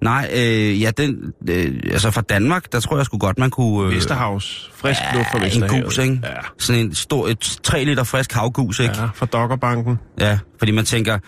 [0.02, 3.88] nej, øh, ja, den, øh, altså fra Danmark, der tror jeg sgu godt, man kunne...
[3.88, 4.72] Øh, Vesterhavs.
[4.76, 5.86] Frisk luft fra ja, en Vesterhavet.
[5.86, 6.20] gus, ikke?
[6.24, 6.30] Ja.
[6.58, 8.94] Sådan en stor, et 3 liter frisk havgus, ikke?
[8.98, 10.00] Ja, fra Dokkerbanken.
[10.20, 11.20] Ja, fordi man tænker,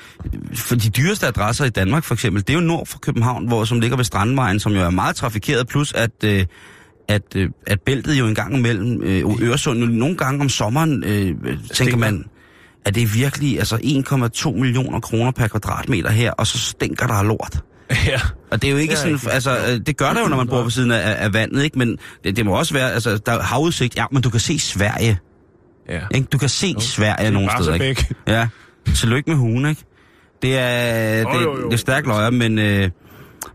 [0.53, 3.63] for de dyreste adresser i Danmark for eksempel, det er jo nord for København, hvor
[3.65, 6.45] som ligger ved Strandvejen, som jo er meget trafikeret, plus at, øh,
[7.07, 11.35] at, øh, at bæltet jo en gang imellem øh, Øresund, nogle gange om sommeren, øh,
[11.43, 12.25] øh, tænker man,
[12.85, 13.75] at det er virkelig altså
[14.45, 17.63] 1,2 millioner kroner per kvadratmeter her, og så stinker der lort.
[18.05, 18.19] Ja.
[18.51, 19.33] Og det er jo ikke Det sådan, rigtigt.
[19.33, 21.77] altså, øh, det gør der jo, når man bor ved siden af, af vandet, ikke?
[21.79, 24.59] Men det, det må også være, altså, der er havudsigt, ja, men du kan se
[24.59, 25.17] Sverige,
[25.89, 25.99] Ja.
[26.15, 26.27] ikke?
[26.31, 28.05] Du kan se Sverige nogle steder, ikke?
[28.27, 28.47] Ja,
[28.95, 29.81] tillykke med hugen, ikke?
[30.41, 31.65] Det er, Jo, det, jo, jo.
[31.65, 32.89] det er stærkt løjer, men, øh,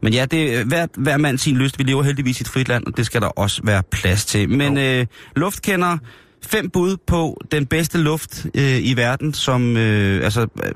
[0.02, 1.78] men ja, det er hver, hver mand sin lyst.
[1.78, 4.48] Vi lever heldigvis i et frit land, og det skal der også være plads til.
[4.50, 5.98] Men øh, luftkender,
[6.46, 10.70] fem bud på den bedste luft øh, i verden, som øh, altså øh,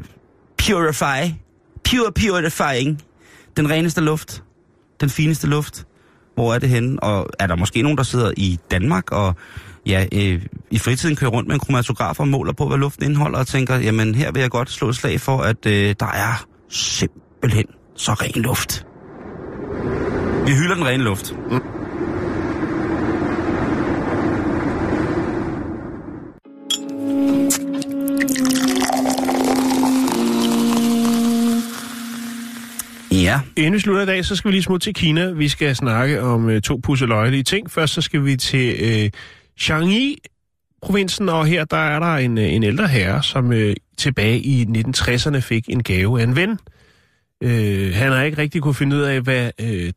[0.58, 1.32] purify,
[1.90, 3.02] pure purifying,
[3.56, 4.42] den reneste luft,
[5.00, 5.86] den fineste luft.
[6.34, 7.02] Hvor er det henne?
[7.02, 9.34] Og er der måske nogen, der sidder i Danmark og
[9.86, 13.38] ja, øh, i fritiden kører rundt med en kromatograf og måler på, hvad luften indeholder,
[13.38, 16.46] og tænker, jamen her vil jeg godt slå et slag for, at øh, der er
[16.68, 17.64] simpelthen
[17.96, 18.86] så ren luft.
[20.46, 21.34] Vi hylder den rene luft.
[21.50, 21.79] Mm.
[33.60, 35.30] Inden vi slutter i dag, så skal vi lige smutte til Kina.
[35.30, 37.70] Vi skal snakke om øh, to pusseløjelige ting.
[37.70, 39.10] Først så skal vi til øh,
[39.58, 40.18] Changi,
[40.82, 44.64] provinsen, og her der er der en, øh, en ældre herre, som øh, tilbage i
[44.64, 46.58] 1960'erne fik en gave af en ven.
[47.42, 49.92] Øh, han har ikke rigtig kunne finde ud af, hvad øh,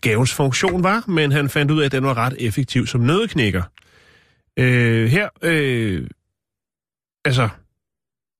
[0.00, 3.62] gavens funktion var, men han fandt ud af, at den var ret effektiv som nødeknækker.
[4.56, 6.06] Øh, her, øh,
[7.24, 7.48] altså,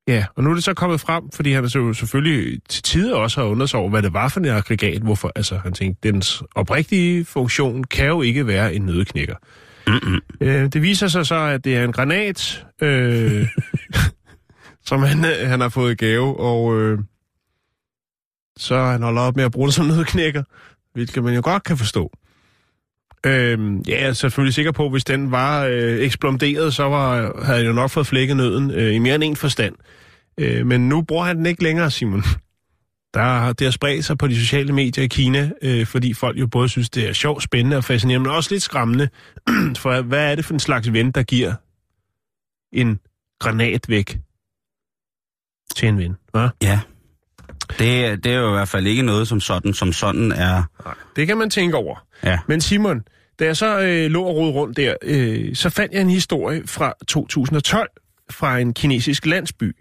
[0.09, 3.40] ja, og nu er det så kommet frem, fordi han så selvfølgelig til tider også
[3.40, 6.42] har undret sig over, hvad det var for en aggregat, hvorfor, altså han tænkte, dens
[6.54, 9.36] oprigtige funktion kan jo ikke være en nødeknækker.
[9.86, 10.20] Mm-mm.
[10.40, 13.48] Øh, det viser sig så, at det er en granat, øh,
[14.88, 16.98] som han, øh, han har fået i gave, og øh,
[18.57, 20.42] så han holder op med at bruge det som nødknækker,
[20.92, 22.11] hvilket man jo godt kan forstå.
[23.26, 27.42] Øh, ja, jeg er selvfølgelig sikker på, at hvis den var øh, eksploderet, så var,
[27.44, 29.74] havde jeg jo nok fået flækket nøden øh, i mere end en forstand.
[30.38, 32.22] Øh, men nu bruger han den ikke længere, Simon.
[33.14, 36.38] Der, har- det har spredt sig på de sociale medier i Kina, øh, fordi folk
[36.40, 39.08] jo både synes, det er sjovt, spændende og fascinerende, men også lidt skræmmende.
[39.78, 41.54] For hvad er det for en slags ven, der giver
[42.72, 43.00] en
[43.40, 44.18] granat væk
[45.76, 46.16] til en ven?
[46.32, 46.48] Hva?
[46.62, 46.80] Ja.
[47.78, 50.62] Det, er- det er jo i hvert fald ikke noget som sådan, som sådan er...
[50.84, 51.96] Nej, det kan man tænke over.
[52.24, 52.38] Ja.
[52.48, 53.02] Men Simon,
[53.38, 56.62] da jeg så øh, lå og rode rundt der, øh, så fandt jeg en historie
[56.66, 57.88] fra 2012
[58.30, 59.76] fra en kinesisk landsby.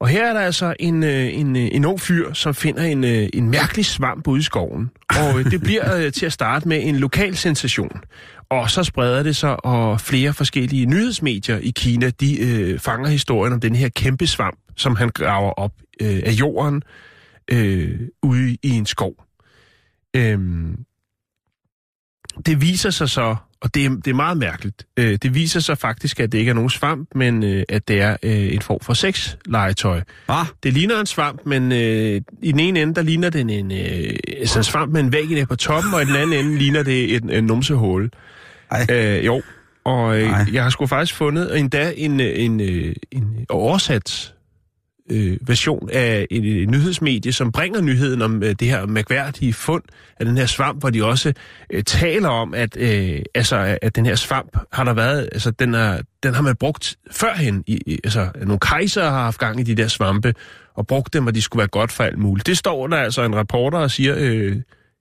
[0.00, 3.04] Og her er der altså en, øh, en, øh, en ung fyr, som finder en,
[3.04, 4.90] øh, en mærkelig svamp ude i skoven.
[5.10, 8.00] Og øh, det bliver øh, til at starte med en lokal sensation.
[8.50, 13.52] Og så spreder det sig, og flere forskellige nyhedsmedier i Kina, de øh, fanger historien
[13.52, 15.72] om den her kæmpe svamp, som han graver op
[16.02, 16.82] øh, af jorden
[17.50, 19.24] øh, ude i en skov.
[20.16, 20.76] Øhm,
[22.46, 25.78] det viser sig så, og det er, det er meget mærkeligt, øh, det viser sig
[25.78, 28.80] faktisk, at det ikke er nogen svamp, men øh, at det er øh, en form
[28.80, 30.00] for sexlegetøj.
[30.28, 33.72] Ah, Det ligner en svamp, men øh, i den ene ende, der ligner den en,
[33.72, 36.82] øh, altså en svamp med en vagina på toppen, og i den anden ende ligner
[36.82, 38.10] det en, en numsehul.
[38.70, 38.86] Ej.
[38.90, 39.42] Øh, jo,
[39.84, 40.46] og øh, Ej.
[40.52, 44.34] jeg har sgu faktisk fundet endda en, øh, en, øh, en oversat
[45.10, 49.82] øh, version af en, en nyhedsmedie, som bringer nyheden om øh, det her mærkværdige fund
[50.20, 51.32] af den her svamp, hvor de også
[51.70, 55.74] øh, taler om, at, øh, altså, at den her svamp har der været, altså den,
[55.74, 57.64] er, den har man brugt førhen.
[57.66, 60.34] I, altså nogle kejser har haft gang i de der svampe,
[60.74, 62.46] og brugt dem, og de skulle være godt for alt muligt.
[62.46, 64.56] Det står der altså en reporter og siger øh,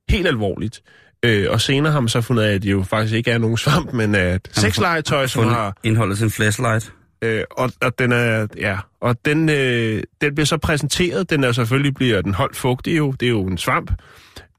[0.10, 0.82] helt alvorligt.
[1.26, 3.58] Øh, og senere har man så fundet af, at det jo faktisk ikke er nogen
[3.58, 5.78] svamp, men at sexlegetøj, som har...
[5.84, 6.94] indholdet til en flashlight.
[7.24, 11.30] Øh, og, og den er, ja, og den, øh, den bliver så præsenteret.
[11.30, 13.12] Den er selvfølgelig bliver den holdt fugtig jo.
[13.12, 13.92] Det er jo en svamp.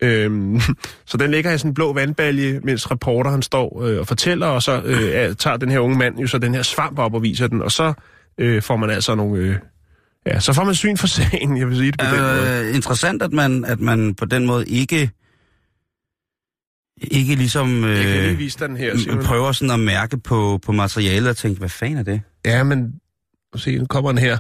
[0.01, 0.61] Øhm,
[1.07, 4.63] så den ligger i sådan en blå vandbalje, mens reporteren står øh, og fortæller, og
[4.63, 7.23] så øh, er- tager den her unge mand jo så den her svamp op og
[7.23, 7.93] viser den, og så
[8.39, 9.43] øh, får man altså nogle...
[9.43, 9.57] Øh,
[10.27, 12.65] ja, så får man syn for sagen, jeg vil sige det på den måde.
[12.69, 15.11] Øh, interessant, at man, at man på den måde ikke
[17.03, 19.25] ikke ligesom Jeg kan lige øh, vise den her, Simon.
[19.25, 22.21] prøver sådan at mærke på, på materialet og tænke, hvad fanden er det?
[22.45, 22.95] Ja, men
[23.57, 24.39] se, nu kommer den her.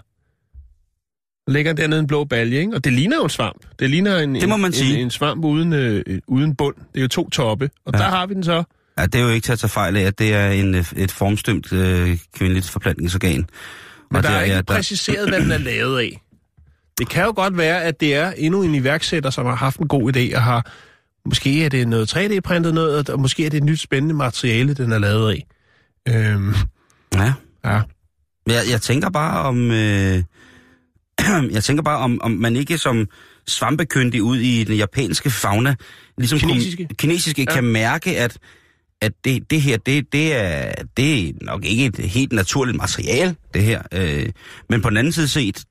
[1.47, 2.75] Der ligger dernede en blå balje, ikke?
[2.75, 3.67] Og det ligner jo en svamp.
[3.79, 4.95] Det ligner en, Det må man en, sige.
[4.95, 6.77] en, en svamp uden, øh, uden bund.
[6.77, 7.71] Det er jo to toppe.
[7.87, 7.99] Og Ja.
[7.99, 8.63] der har vi den så.
[8.99, 10.93] Ja, det er jo ikke til at tage fejl af, at det er en, øh,
[10.97, 13.47] et formstømt øh, kvindeligt forplantningsorgan.
[14.11, 16.21] Men Og der er ikke ja, præciseret, hvad den er lavet af.
[16.99, 19.89] Det kan jo godt være, at det er endnu en iværksætter, som har haft en
[19.89, 20.73] god idé og har...
[21.27, 24.93] Måske er det noget 3D-printet noget, og måske er det et nyt spændende materiale, den
[24.93, 25.47] er lavet af.
[26.09, 26.55] Øhm,
[27.15, 27.33] Ja.
[27.65, 27.81] ja.
[28.47, 29.71] Jeg, jeg tænker bare om...
[29.71, 30.23] Øh,
[31.57, 33.09] jeg tænker bare om, om man ikke som
[33.47, 35.75] svampekyndig ud i den japanske fauna,
[36.19, 36.85] ligesom Kinesiske.
[36.87, 37.55] Kom, kinesiske Ja.
[37.55, 38.39] kan mærke, at,
[39.01, 43.37] at det, det her, det, det, er, det er nok ikke et helt naturligt materiale,
[43.55, 43.83] det her.
[43.93, 44.29] Øh,
[44.69, 45.65] men på den anden side set,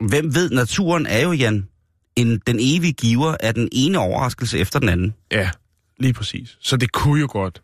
[0.00, 1.68] hvem ved, naturen er jo, Jan,
[2.16, 5.14] en, den evige giver af den ene overraskelse efter den anden.
[5.32, 5.50] Ja,
[5.98, 6.56] lige præcis.
[6.60, 7.62] Så det kunne jo godt.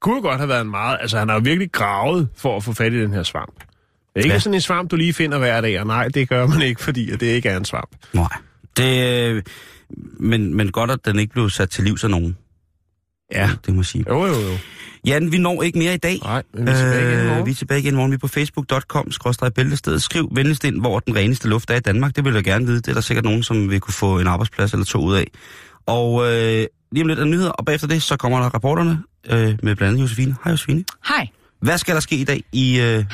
[0.00, 0.98] Kunne jo godt have været en meget...
[1.00, 3.64] Altså, han har jo virkelig gravet for at få fat i den her svamp.
[4.14, 4.38] Det er ikke Ja.
[4.38, 7.10] sådan en svamp, du lige finder hver dag, og nej, det gør man ikke, fordi
[7.10, 7.90] at det ikke er en svamp.
[8.12, 8.28] Nej.
[8.76, 9.42] Det, øh,
[10.20, 12.36] men, men godt, at den ikke blev sat til livs af nogen.
[13.32, 13.50] Ja.
[13.66, 14.04] Det må jeg sige.
[14.08, 14.56] Jo, jo, jo.
[15.06, 16.18] Jan, vi når ikke mere i dag.
[16.24, 17.40] Nej, men vi er tilbage igen i morgen.
[17.40, 18.10] Øh, vi er tilbage igen i morgen.
[18.10, 19.10] Vi er på facebook.com,
[19.54, 19.98] bæltested.
[19.98, 22.16] Skriv venligst ind, hvor den reneste luft er i Danmark.
[22.16, 22.76] Det vil jeg gerne vide.
[22.76, 25.26] Det er der sikkert nogen, som vil kunne få en arbejdsplads eller to ud af.
[25.86, 29.38] Og øh, lige om lidt der nyheder, og bagefter det, så kommer der rapporterne øh,
[29.62, 30.36] med blandt andet Josefine.
[30.44, 30.84] Hej Josefine.
[31.08, 31.28] Hej.
[31.62, 32.80] Hvad skal der ske i dag i...
[32.80, 33.04] Øh...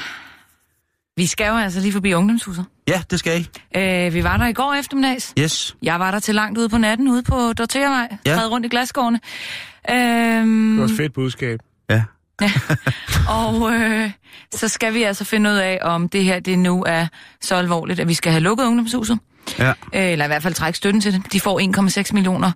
[1.16, 2.64] Vi skal jo altså lige forbi ungdomshuset.
[2.88, 3.48] Ja, det skal I.
[3.78, 5.34] Øh, vi var der i går eftermiddags.
[5.38, 5.76] Yes.
[5.82, 8.32] Jeg var der til langt ude på natten, ude på Dorteavej, Ja.
[8.32, 8.46] ja.
[8.48, 9.20] rundt i glasgårdene.
[9.90, 11.60] Øhm, Det var et fedt budskab.
[11.90, 12.04] Ja.
[13.28, 14.10] og øh,
[14.54, 17.06] så skal vi altså finde ud af, om det her det nu er
[17.40, 19.18] så alvorligt, at vi skal have lukket ungdomshuset.
[19.58, 19.68] Ja.
[19.68, 21.32] Øh, eller i hvert fald trække støtten til det.
[21.32, 21.60] De får
[22.08, 22.52] 1,6 millioner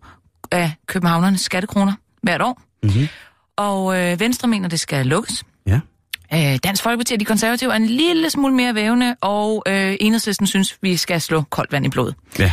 [0.51, 1.93] af københavnernes skattekroner
[2.23, 2.63] hvert år.
[2.83, 3.09] Mm-hmm.
[3.57, 5.45] Og øh, Venstre mener, det skal lukkes.
[6.35, 10.47] Øh, Dansk Folkeparti og de konservative er en lille smule mere vævende, og øh, enhedslisten
[10.47, 12.15] synes, vi skal slå koldt vand i blodet.
[12.39, 12.53] Ja.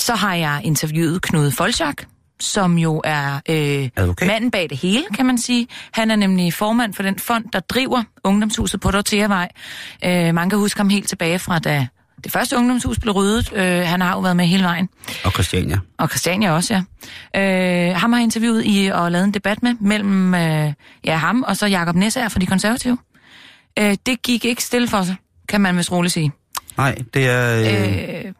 [0.00, 2.02] Så har jeg interviewet Knud Folchak,
[2.40, 4.28] som jo er øh, Advokat.
[4.28, 5.66] manden bag det hele, kan man sige.
[5.92, 9.48] Han er nemlig formand for den fond, der driver ungdomshuset på Dorteavej.
[10.04, 11.86] Øh, man kan huske ham helt tilbage fra, da
[12.24, 13.52] det første ungdomshus blev ryddet.
[13.54, 14.88] Øh, han har jo været med hele vejen.
[15.24, 15.78] Og Christiania.
[15.98, 16.74] Og Christiania også,
[17.34, 17.90] ja.
[17.90, 20.72] Øh, ham har jeg interviewet i og lavet en debat med, mellem øh,
[21.04, 22.98] ja, ham og så Jakob Nessager fra De Konservative.
[23.78, 25.16] Øh, det gik ikke stille for sig,
[25.48, 26.32] kan man vist roligt sige.
[26.76, 27.60] Nej, det er...
[27.60, 28.26] Øh...
[28.26, 28.32] Øh,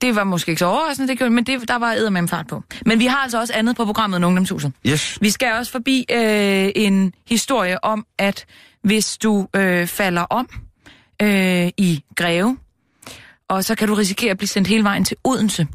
[0.00, 2.62] det var måske ikke så overraskende, det gjorde, men det, der var eddermame fart på.
[2.86, 4.72] Men vi har altså også andet på programmet end Ungdomshuset.
[4.86, 5.18] Yes.
[5.20, 8.44] Vi skal også forbi øh, en historie om, at
[8.82, 10.48] hvis du øh, falder om
[11.22, 12.58] øh, i Greve,
[13.48, 15.66] og så kan du risikere at blive sendt hele vejen til Odense.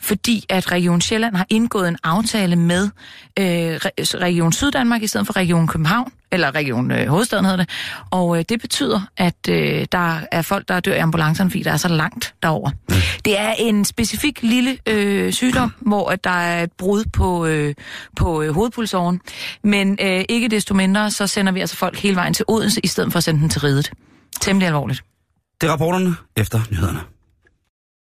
[0.00, 2.88] fordi at Region Sjælland har indgået en aftale med
[3.38, 7.70] øh, Re- Region Syddanmark i stedet for Region København, eller Region øh, Hovedstaden hedder det.
[8.10, 11.72] Og øh, det betyder, at øh, der er folk, der dør i ambulancerne, fordi der
[11.72, 12.70] er så langt derover.
[12.70, 12.94] Mm.
[13.24, 17.74] Det er en specifik lille øh, sygdom, hvor at der er et brud på, øh,
[18.16, 19.20] på øh, hovedpulsåren.
[19.64, 22.86] Men øh, ikke desto mindre, så sender vi altså folk hele vejen til Odense, i
[22.86, 23.90] stedet for at sende dem til ridet.
[24.40, 25.04] Temmelig alvorligt.
[25.60, 27.00] Det er rapporterne efter nyhederne.